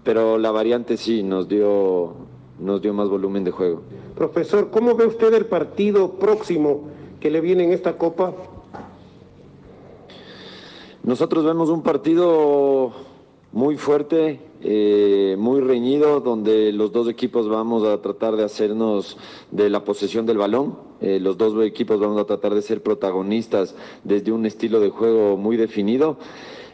pero 0.03 0.37
la 0.37 0.51
variante 0.51 0.97
sí 0.97 1.23
nos 1.23 1.47
dio, 1.47 2.13
nos 2.59 2.81
dio 2.81 2.93
más 2.93 3.09
volumen 3.09 3.43
de 3.43 3.51
juego. 3.51 3.81
Profesor, 4.15 4.69
¿cómo 4.71 4.95
ve 4.95 5.05
usted 5.05 5.33
el 5.33 5.45
partido 5.45 6.13
próximo 6.13 6.83
que 7.19 7.29
le 7.29 7.41
viene 7.41 7.65
en 7.65 7.73
esta 7.73 7.97
Copa? 7.97 8.33
Nosotros 11.03 11.45
vemos 11.45 11.69
un 11.69 11.83
partido 11.83 12.91
muy 13.51 13.77
fuerte, 13.77 14.39
eh, 14.67 15.35
muy 15.37 15.61
reñido, 15.61 16.21
donde 16.21 16.71
los 16.71 16.91
dos 16.91 17.07
equipos 17.07 17.47
vamos 17.47 17.83
a 17.83 18.01
tratar 18.01 18.35
de 18.35 18.43
hacernos 18.43 19.15
de 19.51 19.69
la 19.69 19.83
posesión 19.83 20.25
del 20.25 20.39
balón. 20.39 20.79
Eh, 21.01 21.19
los 21.19 21.37
dos 21.37 21.63
equipos 21.63 21.99
vamos 21.99 22.19
a 22.19 22.25
tratar 22.25 22.55
de 22.55 22.63
ser 22.63 22.81
protagonistas 22.81 23.75
desde 24.03 24.31
un 24.31 24.47
estilo 24.47 24.79
de 24.79 24.89
juego 24.89 25.37
muy 25.37 25.55
definido. 25.55 26.17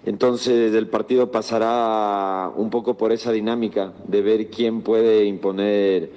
Entonces 0.06 0.74
el 0.74 0.88
partido 0.88 1.32
pasará 1.32 2.54
un 2.56 2.70
poco 2.70 2.96
por 2.96 3.12
esa 3.12 3.34
dinámica 3.34 3.92
de 4.08 4.22
ver 4.22 4.48
quién 4.50 4.84
puede 4.84 5.26
imponer 5.26 6.12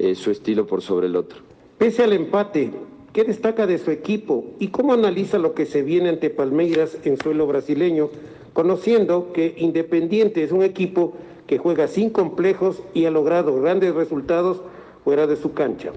eh, 0.00 0.16
su 0.16 0.32
estilo 0.32 0.66
por 0.66 0.82
sobre 0.82 1.06
el 1.06 1.14
otro. 1.14 1.42
Pese 1.78 2.02
al 2.02 2.12
empate, 2.12 2.72
¿qué 3.12 3.22
destaca 3.22 3.68
de 3.68 3.78
su 3.78 3.92
equipo 3.92 4.46
y 4.58 4.68
cómo 4.68 4.94
analiza 4.94 5.38
lo 5.38 5.54
que 5.54 5.64
se 5.64 5.82
viene 5.82 6.08
ante 6.08 6.28
Palmeiras 6.28 6.98
en 7.04 7.16
suelo 7.18 7.46
brasileño? 7.46 8.10
Conociendo 8.60 9.32
que 9.32 9.54
Independiente 9.56 10.44
es 10.44 10.52
un 10.52 10.62
equipo 10.62 11.14
que 11.46 11.56
juega 11.56 11.88
sin 11.88 12.10
complejos 12.10 12.82
y 12.92 13.06
ha 13.06 13.10
logrado 13.10 13.58
grandes 13.58 13.94
resultados 13.94 14.60
fuera 15.02 15.26
de 15.26 15.36
su 15.36 15.54
cancha. 15.54 15.92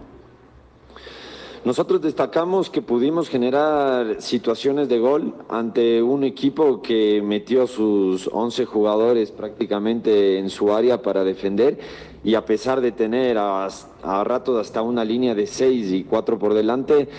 Nosotros 1.66 2.02
destacamos 2.02 2.70
que 2.70 2.82
pudimos 2.82 3.28
generar 3.28 4.22
situaciones 4.22 4.88
de 4.88 4.98
gol 5.00 5.34
ante 5.50 6.02
un 6.02 6.24
equipo 6.24 6.82
que 6.82 7.22
metió 7.22 7.68
sus 7.68 8.30
11 8.32 8.64
jugadores 8.64 9.32
prácticamente 9.32 10.40
en 10.40 10.50
su 10.50 10.72
área 10.72 11.02
para 11.02 11.26
defender 11.26 11.80
y 12.24 12.36
a 12.36 12.46
pesar 12.46 12.80
de 12.80 12.94
tener 12.94 13.38
a, 13.38 13.68
a 13.68 14.24
ratos 14.24 14.58
hasta 14.58 14.82
una 14.82 15.04
línea 15.04 15.36
de 15.36 15.48
6 15.48 15.92
y 15.92 16.04
4 16.06 16.40
por 16.40 16.54
delante, 16.54 17.10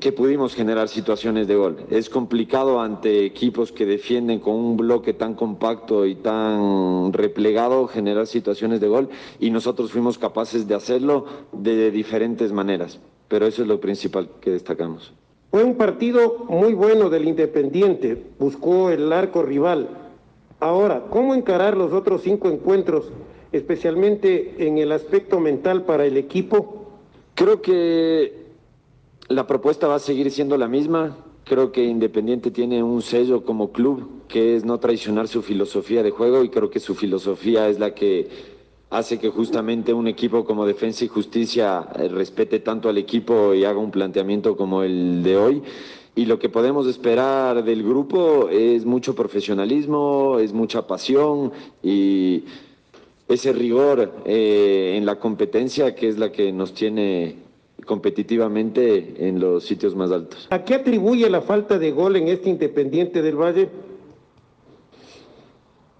que 0.00 0.12
pudimos 0.12 0.54
generar 0.54 0.88
situaciones 0.88 1.48
de 1.48 1.56
gol. 1.56 1.78
Es 1.90 2.08
complicado 2.08 2.80
ante 2.80 3.24
equipos 3.24 3.72
que 3.72 3.86
defienden 3.86 4.40
con 4.40 4.54
un 4.54 4.76
bloque 4.76 5.12
tan 5.12 5.34
compacto 5.34 6.06
y 6.06 6.14
tan 6.16 7.12
replegado 7.12 7.88
generar 7.88 8.26
situaciones 8.26 8.80
de 8.80 8.88
gol 8.88 9.08
y 9.40 9.50
nosotros 9.50 9.90
fuimos 9.90 10.18
capaces 10.18 10.68
de 10.68 10.74
hacerlo 10.74 11.26
de 11.52 11.90
diferentes 11.90 12.52
maneras, 12.52 13.00
pero 13.28 13.46
eso 13.46 13.62
es 13.62 13.68
lo 13.68 13.80
principal 13.80 14.28
que 14.40 14.50
destacamos. 14.50 15.12
Fue 15.50 15.64
un 15.64 15.76
partido 15.76 16.44
muy 16.48 16.74
bueno 16.74 17.08
del 17.08 17.26
Independiente, 17.26 18.22
buscó 18.38 18.90
el 18.90 19.12
arco 19.12 19.42
rival. 19.42 19.88
Ahora, 20.60 21.06
¿cómo 21.08 21.34
encarar 21.34 21.76
los 21.76 21.92
otros 21.92 22.22
cinco 22.22 22.48
encuentros, 22.48 23.10
especialmente 23.52 24.66
en 24.66 24.78
el 24.78 24.92
aspecto 24.92 25.40
mental 25.40 25.84
para 25.84 26.04
el 26.04 26.18
equipo? 26.18 26.90
Creo 27.34 27.62
que 27.62 28.37
la 29.28 29.46
propuesta 29.46 29.86
va 29.86 29.96
a 29.96 30.00
seguir 30.00 30.30
siendo 30.30 30.56
la 30.56 30.68
misma. 30.68 31.16
Creo 31.44 31.72
que 31.72 31.84
Independiente 31.84 32.50
tiene 32.50 32.82
un 32.82 33.02
sello 33.02 33.44
como 33.44 33.72
club 33.72 34.26
que 34.28 34.56
es 34.56 34.64
no 34.64 34.78
traicionar 34.78 35.28
su 35.28 35.42
filosofía 35.42 36.02
de 36.02 36.10
juego 36.10 36.44
y 36.44 36.50
creo 36.50 36.70
que 36.70 36.80
su 36.80 36.94
filosofía 36.94 37.68
es 37.68 37.78
la 37.78 37.94
que 37.94 38.28
hace 38.90 39.18
que 39.18 39.28
justamente 39.28 39.92
un 39.92 40.08
equipo 40.08 40.44
como 40.44 40.66
Defensa 40.66 41.04
y 41.04 41.08
Justicia 41.08 41.88
eh, 41.96 42.08
respete 42.08 42.60
tanto 42.60 42.88
al 42.88 42.98
equipo 42.98 43.54
y 43.54 43.64
haga 43.64 43.78
un 43.78 43.90
planteamiento 43.90 44.56
como 44.56 44.82
el 44.82 45.22
de 45.22 45.36
hoy. 45.36 45.62
Y 46.14 46.24
lo 46.24 46.38
que 46.38 46.48
podemos 46.48 46.86
esperar 46.86 47.64
del 47.64 47.82
grupo 47.82 48.48
es 48.48 48.84
mucho 48.84 49.14
profesionalismo, 49.14 50.38
es 50.38 50.52
mucha 50.52 50.86
pasión 50.86 51.52
y 51.82 52.44
ese 53.28 53.52
rigor 53.52 54.22
eh, 54.24 54.94
en 54.96 55.06
la 55.06 55.18
competencia 55.18 55.94
que 55.94 56.08
es 56.08 56.18
la 56.18 56.32
que 56.32 56.50
nos 56.50 56.72
tiene 56.72 57.47
competitivamente 57.88 59.26
en 59.26 59.40
los 59.40 59.64
sitios 59.64 59.96
más 59.96 60.12
altos. 60.12 60.46
¿A 60.50 60.62
qué 60.62 60.74
atribuye 60.74 61.28
la 61.30 61.40
falta 61.40 61.78
de 61.78 61.90
gol 61.90 62.16
en 62.16 62.28
este 62.28 62.50
Independiente 62.50 63.22
del 63.22 63.34
Valle? 63.34 63.70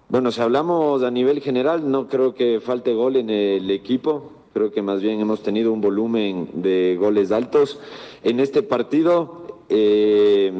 Bueno, 0.07 0.31
si 0.31 0.39
hablamos 0.39 1.03
a 1.03 1.11
nivel 1.11 1.41
general, 1.41 1.91
no 1.91 2.07
creo 2.07 2.33
que 2.33 2.61
falte 2.61 2.93
gol 2.93 3.15
en 3.15 3.29
el 3.29 3.69
equipo. 3.71 4.31
Creo 4.53 4.71
que 4.71 4.81
más 4.81 5.01
bien 5.01 5.19
hemos 5.19 5.41
tenido 5.41 5.73
un 5.73 5.81
volumen 5.81 6.49
de 6.53 6.95
goles 6.99 7.31
altos. 7.31 7.79
En 8.23 8.39
este 8.39 8.63
partido 8.63 9.61
eh, 9.69 10.51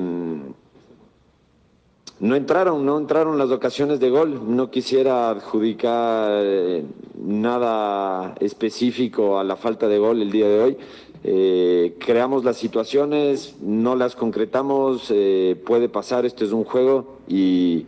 no 2.19 2.35
entraron, 2.35 2.85
no 2.85 2.97
entraron 2.97 3.37
las 3.37 3.49
ocasiones 3.49 3.99
de 3.99 4.09
gol. 4.09 4.55
No 4.55 4.69
quisiera 4.69 5.29
adjudicar 5.29 6.31
eh, 6.43 6.83
nada 7.17 8.35
específico 8.39 9.39
a 9.39 9.43
la 9.43 9.55
falta 9.55 9.87
de 9.87 9.97
gol 9.97 10.21
el 10.21 10.31
día 10.31 10.47
de 10.47 10.59
hoy. 10.59 10.77
Eh, 11.23 11.95
creamos 11.99 12.43
las 12.43 12.57
situaciones, 12.57 13.55
no 13.61 13.95
las 13.95 14.15
concretamos, 14.15 15.13
puede 15.65 15.89
pasar, 15.89 16.25
esto 16.25 16.45
es 16.45 16.51
un 16.51 16.63
juego 16.63 17.17
y 17.27 17.85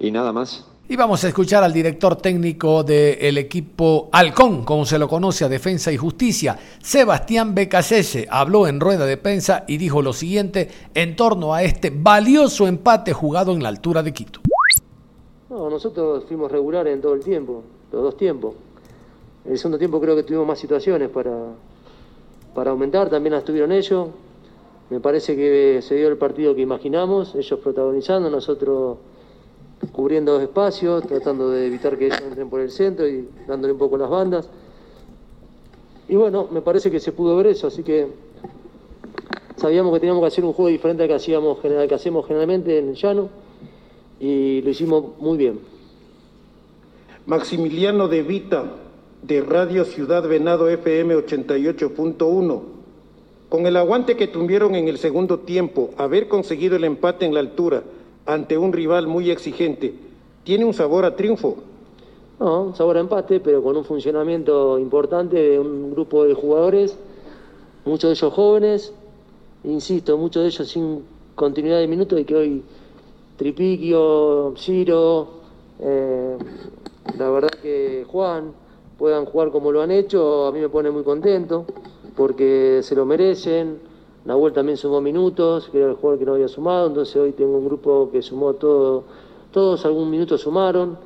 y 0.00 0.10
nada 0.10 0.32
más. 0.32 0.66
Y 0.88 0.96
vamos 0.96 1.22
a 1.22 1.28
escuchar 1.28 1.62
al 1.62 1.72
director 1.72 2.16
técnico 2.16 2.82
del 2.82 3.38
equipo 3.38 4.08
Halcón, 4.10 4.64
como 4.64 4.84
se 4.84 4.98
lo 4.98 5.06
conoce 5.06 5.44
a 5.44 5.48
Defensa 5.48 5.92
y 5.92 5.96
Justicia, 5.96 6.58
Sebastián 6.82 7.54
Becasese, 7.54 8.26
habló 8.28 8.66
en 8.66 8.80
rueda 8.80 9.06
de 9.06 9.16
prensa 9.16 9.64
y 9.68 9.76
dijo 9.76 10.02
lo 10.02 10.12
siguiente 10.12 10.68
en 10.94 11.14
torno 11.14 11.54
a 11.54 11.62
este 11.62 11.90
valioso 11.90 12.66
empate 12.66 13.12
jugado 13.12 13.52
en 13.52 13.62
la 13.62 13.68
altura 13.68 14.02
de 14.02 14.12
Quito. 14.12 14.40
No, 15.48 15.70
nosotros 15.70 16.24
fuimos 16.26 16.50
regulares 16.50 16.92
en 16.92 17.00
todo 17.00 17.14
el 17.14 17.20
tiempo, 17.20 17.62
los 17.92 18.02
dos 18.02 18.16
tiempos. 18.16 18.54
En 19.44 19.52
el 19.52 19.58
segundo 19.58 19.78
tiempo 19.78 20.00
creo 20.00 20.16
que 20.16 20.24
tuvimos 20.24 20.46
más 20.48 20.58
situaciones 20.58 21.08
para, 21.08 21.30
para 22.54 22.70
aumentar, 22.70 23.10
también 23.10 23.34
las 23.34 23.44
tuvieron 23.44 23.72
ellos. 23.72 24.08
Me 24.90 25.00
parece 25.00 25.36
que 25.36 25.80
se 25.82 25.94
dio 25.94 26.08
el 26.08 26.16
partido 26.16 26.54
que 26.54 26.62
imaginamos, 26.62 27.34
ellos 27.34 27.60
protagonizando, 27.60 28.28
nosotros 28.28 28.98
cubriendo 29.92 30.32
dos 30.32 30.42
espacios, 30.42 31.06
tratando 31.06 31.50
de 31.50 31.66
evitar 31.66 31.96
que 31.96 32.06
ellos 32.06 32.20
entren 32.20 32.50
por 32.50 32.60
el 32.60 32.70
centro 32.70 33.08
y 33.08 33.28
dándole 33.46 33.72
un 33.72 33.78
poco 33.78 33.96
las 33.96 34.10
bandas. 34.10 34.48
Y 36.08 36.16
bueno, 36.16 36.48
me 36.50 36.60
parece 36.60 36.90
que 36.90 36.98
se 36.98 37.12
pudo 37.12 37.36
ver 37.36 37.46
eso, 37.46 37.68
así 37.68 37.82
que 37.82 38.08
sabíamos 39.56 39.92
que 39.92 40.00
teníamos 40.00 40.22
que 40.22 40.26
hacer 40.26 40.44
un 40.44 40.52
juego 40.52 40.68
diferente 40.68 41.04
al 41.04 41.08
que, 41.08 41.14
hacíamos, 41.14 41.58
que 41.60 41.94
hacemos 41.94 42.26
generalmente 42.26 42.78
en 42.78 42.88
el 42.88 42.94
llano 42.96 43.28
y 44.18 44.60
lo 44.62 44.70
hicimos 44.70 45.18
muy 45.18 45.38
bien. 45.38 45.60
Maximiliano 47.26 48.08
de 48.08 48.22
Vita, 48.22 48.64
de 49.22 49.40
Radio 49.42 49.84
Ciudad 49.84 50.26
Venado 50.26 50.68
FM 50.68 51.14
88.1. 51.16 52.60
Con 53.48 53.66
el 53.66 53.76
aguante 53.76 54.16
que 54.16 54.28
tuvieron 54.28 54.74
en 54.74 54.88
el 54.88 54.98
segundo 54.98 55.40
tiempo, 55.40 55.90
haber 55.96 56.28
conseguido 56.28 56.76
el 56.76 56.84
empate 56.84 57.26
en 57.26 57.34
la 57.34 57.40
altura, 57.40 57.82
ante 58.26 58.56
un 58.56 58.72
rival 58.72 59.06
muy 59.06 59.30
exigente, 59.30 59.94
¿tiene 60.44 60.64
un 60.64 60.72
sabor 60.72 61.04
a 61.04 61.16
triunfo? 61.16 61.56
No, 62.38 62.62
un 62.62 62.76
sabor 62.76 62.96
a 62.96 63.00
empate, 63.00 63.40
pero 63.40 63.62
con 63.62 63.76
un 63.76 63.84
funcionamiento 63.84 64.78
importante 64.78 65.36
de 65.36 65.58
un 65.58 65.90
grupo 65.90 66.24
de 66.24 66.34
jugadores, 66.34 66.96
muchos 67.84 68.08
de 68.08 68.14
ellos 68.14 68.32
jóvenes, 68.32 68.92
insisto, 69.64 70.16
muchos 70.16 70.42
de 70.42 70.48
ellos 70.48 70.68
sin 70.68 71.02
continuidad 71.34 71.78
de 71.78 71.88
minutos 71.88 72.18
y 72.20 72.24
que 72.24 72.36
hoy 72.36 72.62
Tripiquio, 73.36 74.54
Ciro, 74.56 75.28
eh, 75.80 76.36
la 77.18 77.30
verdad 77.30 77.50
que 77.62 78.04
Juan 78.06 78.52
puedan 79.00 79.24
jugar 79.24 79.50
como 79.50 79.72
lo 79.72 79.80
han 79.80 79.90
hecho, 79.90 80.46
a 80.46 80.52
mí 80.52 80.60
me 80.60 80.68
pone 80.68 80.90
muy 80.90 81.02
contento 81.02 81.64
porque 82.14 82.80
se 82.82 82.94
lo 82.94 83.06
merecen. 83.06 83.78
Nahuel 84.26 84.52
también 84.52 84.76
sumó 84.76 85.00
minutos, 85.00 85.70
que 85.72 85.78
era 85.78 85.88
el 85.88 85.94
jugador 85.94 86.18
que 86.18 86.26
no 86.26 86.34
había 86.34 86.48
sumado, 86.48 86.88
entonces 86.88 87.16
hoy 87.16 87.32
tengo 87.32 87.56
un 87.56 87.64
grupo 87.64 88.10
que 88.12 88.20
sumó 88.20 88.52
todo, 88.52 89.04
todos 89.52 89.86
algún 89.86 90.10
minuto 90.10 90.36
sumaron, 90.36 90.98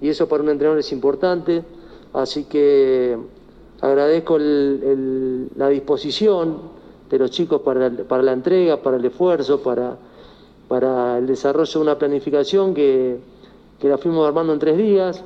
y 0.00 0.08
eso 0.08 0.28
para 0.28 0.44
un 0.44 0.50
entrenador 0.50 0.78
es 0.78 0.92
importante, 0.92 1.64
así 2.12 2.44
que 2.44 3.18
agradezco 3.80 4.38
la 4.38 5.68
disposición 5.68 6.58
de 7.10 7.18
los 7.18 7.32
chicos 7.32 7.62
para, 7.62 8.22
la 8.22 8.32
entrega, 8.32 8.80
para 8.80 8.98
el 8.98 9.04
esfuerzo, 9.04 9.60
para, 9.64 9.96
para 10.68 11.18
el 11.18 11.26
desarrollo 11.26 11.72
de 11.72 11.80
una 11.80 11.98
planificación 11.98 12.72
que, 12.72 13.18
la 13.82 13.98
fuimos 13.98 14.28
armando 14.28 14.52
en 14.52 14.60
tres 14.60 14.76
días 14.76 15.24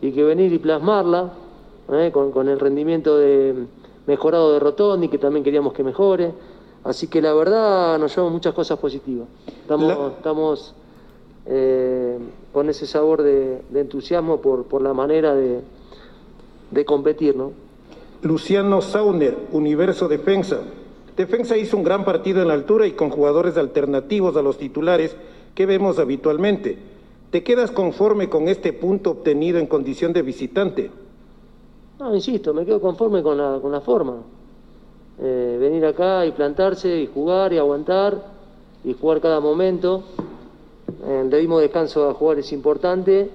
y 0.00 0.12
que 0.12 0.24
venir 0.24 0.50
y 0.50 0.58
plasmarla 0.58 1.30
¿eh? 1.92 2.10
con, 2.12 2.32
con, 2.32 2.48
el 2.48 2.58
rendimiento 2.60 3.18
de, 3.18 3.66
mejorado 4.06 4.52
de 4.52 4.58
Rotondi, 4.58 5.08
que 5.08 5.18
también 5.18 5.44
queríamos 5.44 5.72
que 5.72 5.82
mejore. 5.82 6.32
Así 6.84 7.08
que 7.08 7.20
la 7.20 7.34
verdad 7.34 7.98
nos 7.98 8.14
llevamos 8.14 8.32
muchas 8.32 8.54
cosas 8.54 8.78
positivas. 8.78 9.28
Estamos, 9.46 10.12
estamos 10.16 10.74
eh, 11.46 12.18
con 12.52 12.68
ese 12.68 12.86
sabor 12.86 13.22
de, 13.22 13.62
entusiasmo 13.74 14.40
por, 14.40 14.64
por, 14.64 14.82
la 14.82 14.94
manera 14.94 15.34
de, 15.34 15.60
de 16.70 16.84
competir, 16.84 17.36
¿no? 17.36 17.52
Luciano 18.22 18.80
Sauner, 18.80 19.36
Universo 19.52 20.08
Defensa. 20.08 20.60
Defensa 21.16 21.56
hizo 21.56 21.76
un 21.76 21.84
gran 21.84 22.04
partido 22.04 22.42
en 22.42 22.48
la 22.48 22.54
altura 22.54 22.86
y 22.86 22.92
con 22.92 23.10
jugadores 23.10 23.56
alternativos 23.56 24.36
a 24.36 24.42
los 24.42 24.56
titulares 24.56 25.16
que 25.54 25.66
vemos 25.66 25.98
habitualmente. 25.98 26.78
¿Te 27.30 27.42
quedas 27.42 27.70
conforme 27.70 28.28
con 28.28 28.48
este 28.48 28.72
punto 28.72 29.10
obtenido 29.10 29.58
en 29.58 29.66
condición 29.66 30.12
de 30.12 30.22
visitante? 30.22 30.90
No, 31.98 32.14
insisto, 32.14 32.54
me 32.54 32.64
quedo 32.64 32.80
conforme 32.80 33.24
con 33.24 33.36
la, 33.36 33.58
con 33.60 33.72
la 33.72 33.80
forma. 33.80 34.18
Eh, 35.20 35.56
venir 35.58 35.84
acá 35.84 36.24
y 36.24 36.30
plantarse 36.30 36.96
y 36.96 37.08
jugar 37.08 37.52
y 37.52 37.58
aguantar 37.58 38.22
y 38.84 38.94
jugar 38.94 39.20
cada 39.20 39.40
momento. 39.40 40.04
Eh, 41.04 41.26
le 41.28 41.38
dimos 41.38 41.60
descanso 41.60 42.08
a 42.08 42.14
jugadores 42.14 42.52
importantes 42.52 43.28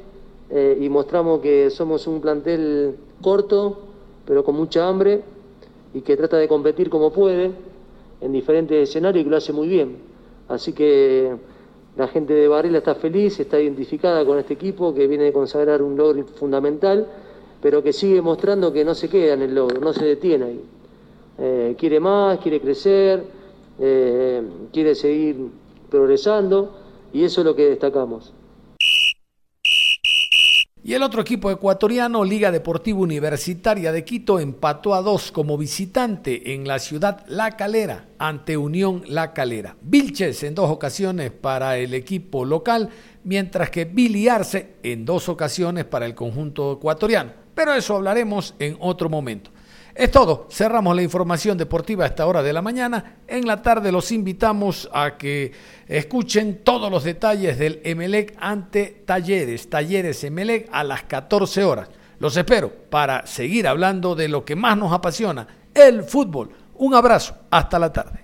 eh, 0.49 0.78
y 0.80 0.88
mostramos 0.88 1.41
que 1.41 1.69
somos 1.71 2.08
un 2.08 2.21
plantel 2.21 2.95
corto, 3.21 3.80
pero 4.26 4.45
con 4.45 4.56
mucha 4.56 4.88
hambre 4.88 5.23
y 5.93 5.99
que 5.99 6.15
trata 6.15 6.38
de 6.38 6.47
competir 6.47 6.89
como 6.89 7.12
puede 7.12 7.52
en 8.21 8.32
diferentes 8.32 8.89
escenarios 8.89 9.21
y 9.21 9.23
que 9.26 9.30
lo 9.30 9.38
hace 9.38 9.52
muy 9.52 9.67
bien. 9.67 9.97
Así 10.47 10.71
que 10.71 11.36
la 11.97 12.08
gente 12.08 12.34
de 12.34 12.47
Barrila 12.47 12.78
está 12.78 12.95
feliz, 12.95 13.38
está 13.41 13.60
identificada 13.60 14.26
con 14.26 14.39
este 14.39 14.54
equipo 14.54 14.93
que 14.93 15.06
viene 15.06 15.28
a 15.28 15.34
consagrar 15.34 15.82
un 15.82 15.97
logro 15.97 16.26
fundamental, 16.28 17.08
pero 17.63 17.82
que 17.82 17.93
sigue 17.93 18.21
mostrando 18.21 18.73
que 18.73 18.84
no 18.84 18.93
se 18.93 19.08
queda 19.08 19.36
en 19.36 19.41
el 19.41 19.56
logro, 19.56 19.80
no 19.80 19.93
se 19.93 20.04
detiene 20.04 20.45
ahí. 20.45 20.62
Eh, 21.39 21.76
quiere 21.80 21.97
más, 22.02 22.39
quiere 22.39 22.60
crecer, 22.60 23.23
eh, 23.80 24.43
quiere 24.73 24.93
seguir 24.95 25.38
progresando 25.89 26.76
y 27.13 27.23
eso 27.23 27.39
es 27.39 27.45
lo 27.45 27.56
que 27.56 27.69
destacamos. 27.69 28.34
Y 30.84 30.93
el 30.93 31.04
otro 31.04 31.21
equipo 31.21 31.49
ecuatoriano, 31.49 32.26
Liga 32.26 32.52
Deportiva 32.52 32.99
Universitaria 32.99 33.93
de 33.93 34.04
Quito, 34.04 34.41
empató 34.41 34.93
a 34.93 35.02
dos 35.02 35.32
como 35.32 35.58
visitante 35.58 36.54
en 36.54 36.67
la 36.67 36.80
ciudad 36.80 37.26
La 37.30 37.56
Calera 37.56 38.10
ante 38.17 38.58
Unión 38.58 39.04
La 39.08 39.32
Calera. 39.32 39.78
Vilches 39.82 40.43
en 40.43 40.54
dos 40.54 40.69
ocasiones 40.69 41.32
para 41.32 41.78
el 41.78 41.93
equipo 41.93 42.43
local, 42.43 42.89
mientras 43.23 43.69
que 43.69 43.86
Biliarse 43.86 44.76
en 44.84 45.06
dos 45.06 45.30
ocasiones 45.30 45.86
para 45.86 46.06
el 46.06 46.13
conjunto 46.13 46.73
ecuatoriano. 46.73 47.43
Pero 47.54 47.74
eso 47.74 47.96
hablaremos 47.96 48.56
en 48.60 48.78
otro 48.80 49.10
momento. 49.10 49.52
Es 49.96 50.10
todo. 50.10 50.48
Cerramos 50.50 50.96
la 50.96 51.04
información 51.04 51.58
deportiva 51.58 52.04
a 52.04 52.08
esta 52.08 52.26
hora 52.26 52.42
de 52.42 52.52
la 52.52 52.63
mañana. 52.63 53.18
En 53.28 53.46
la 53.46 53.62
tarde 53.62 53.92
los 53.92 54.12
invitamos 54.12 54.89
a 54.92 55.18
que 55.18 55.52
escuchen 55.88 56.63
todos 56.63 56.89
los 56.89 57.04
detalles 57.04 57.60
del 57.60 57.80
Emelec 57.84 58.36
ante 58.39 59.04
Talleres. 59.06 59.70
Talleres 59.70 60.24
Emelec 60.24 60.68
a 60.72 60.84
las 60.84 61.04
14 61.04 61.63
horas. 61.63 61.89
Los 62.20 62.36
espero 62.38 62.72
para 62.89 63.28
seguir 63.28 63.68
hablando 63.68 64.16
de 64.16 64.30
lo 64.30 64.44
que 64.46 64.56
más 64.56 64.78
nos 64.78 64.94
apasiona, 64.94 65.48
el 65.74 66.04
fútbol. 66.04 66.50
Un 66.76 66.96
abrazo. 66.96 67.36
Hasta 67.52 67.78
la 67.78 67.94
tarde. 67.94 68.23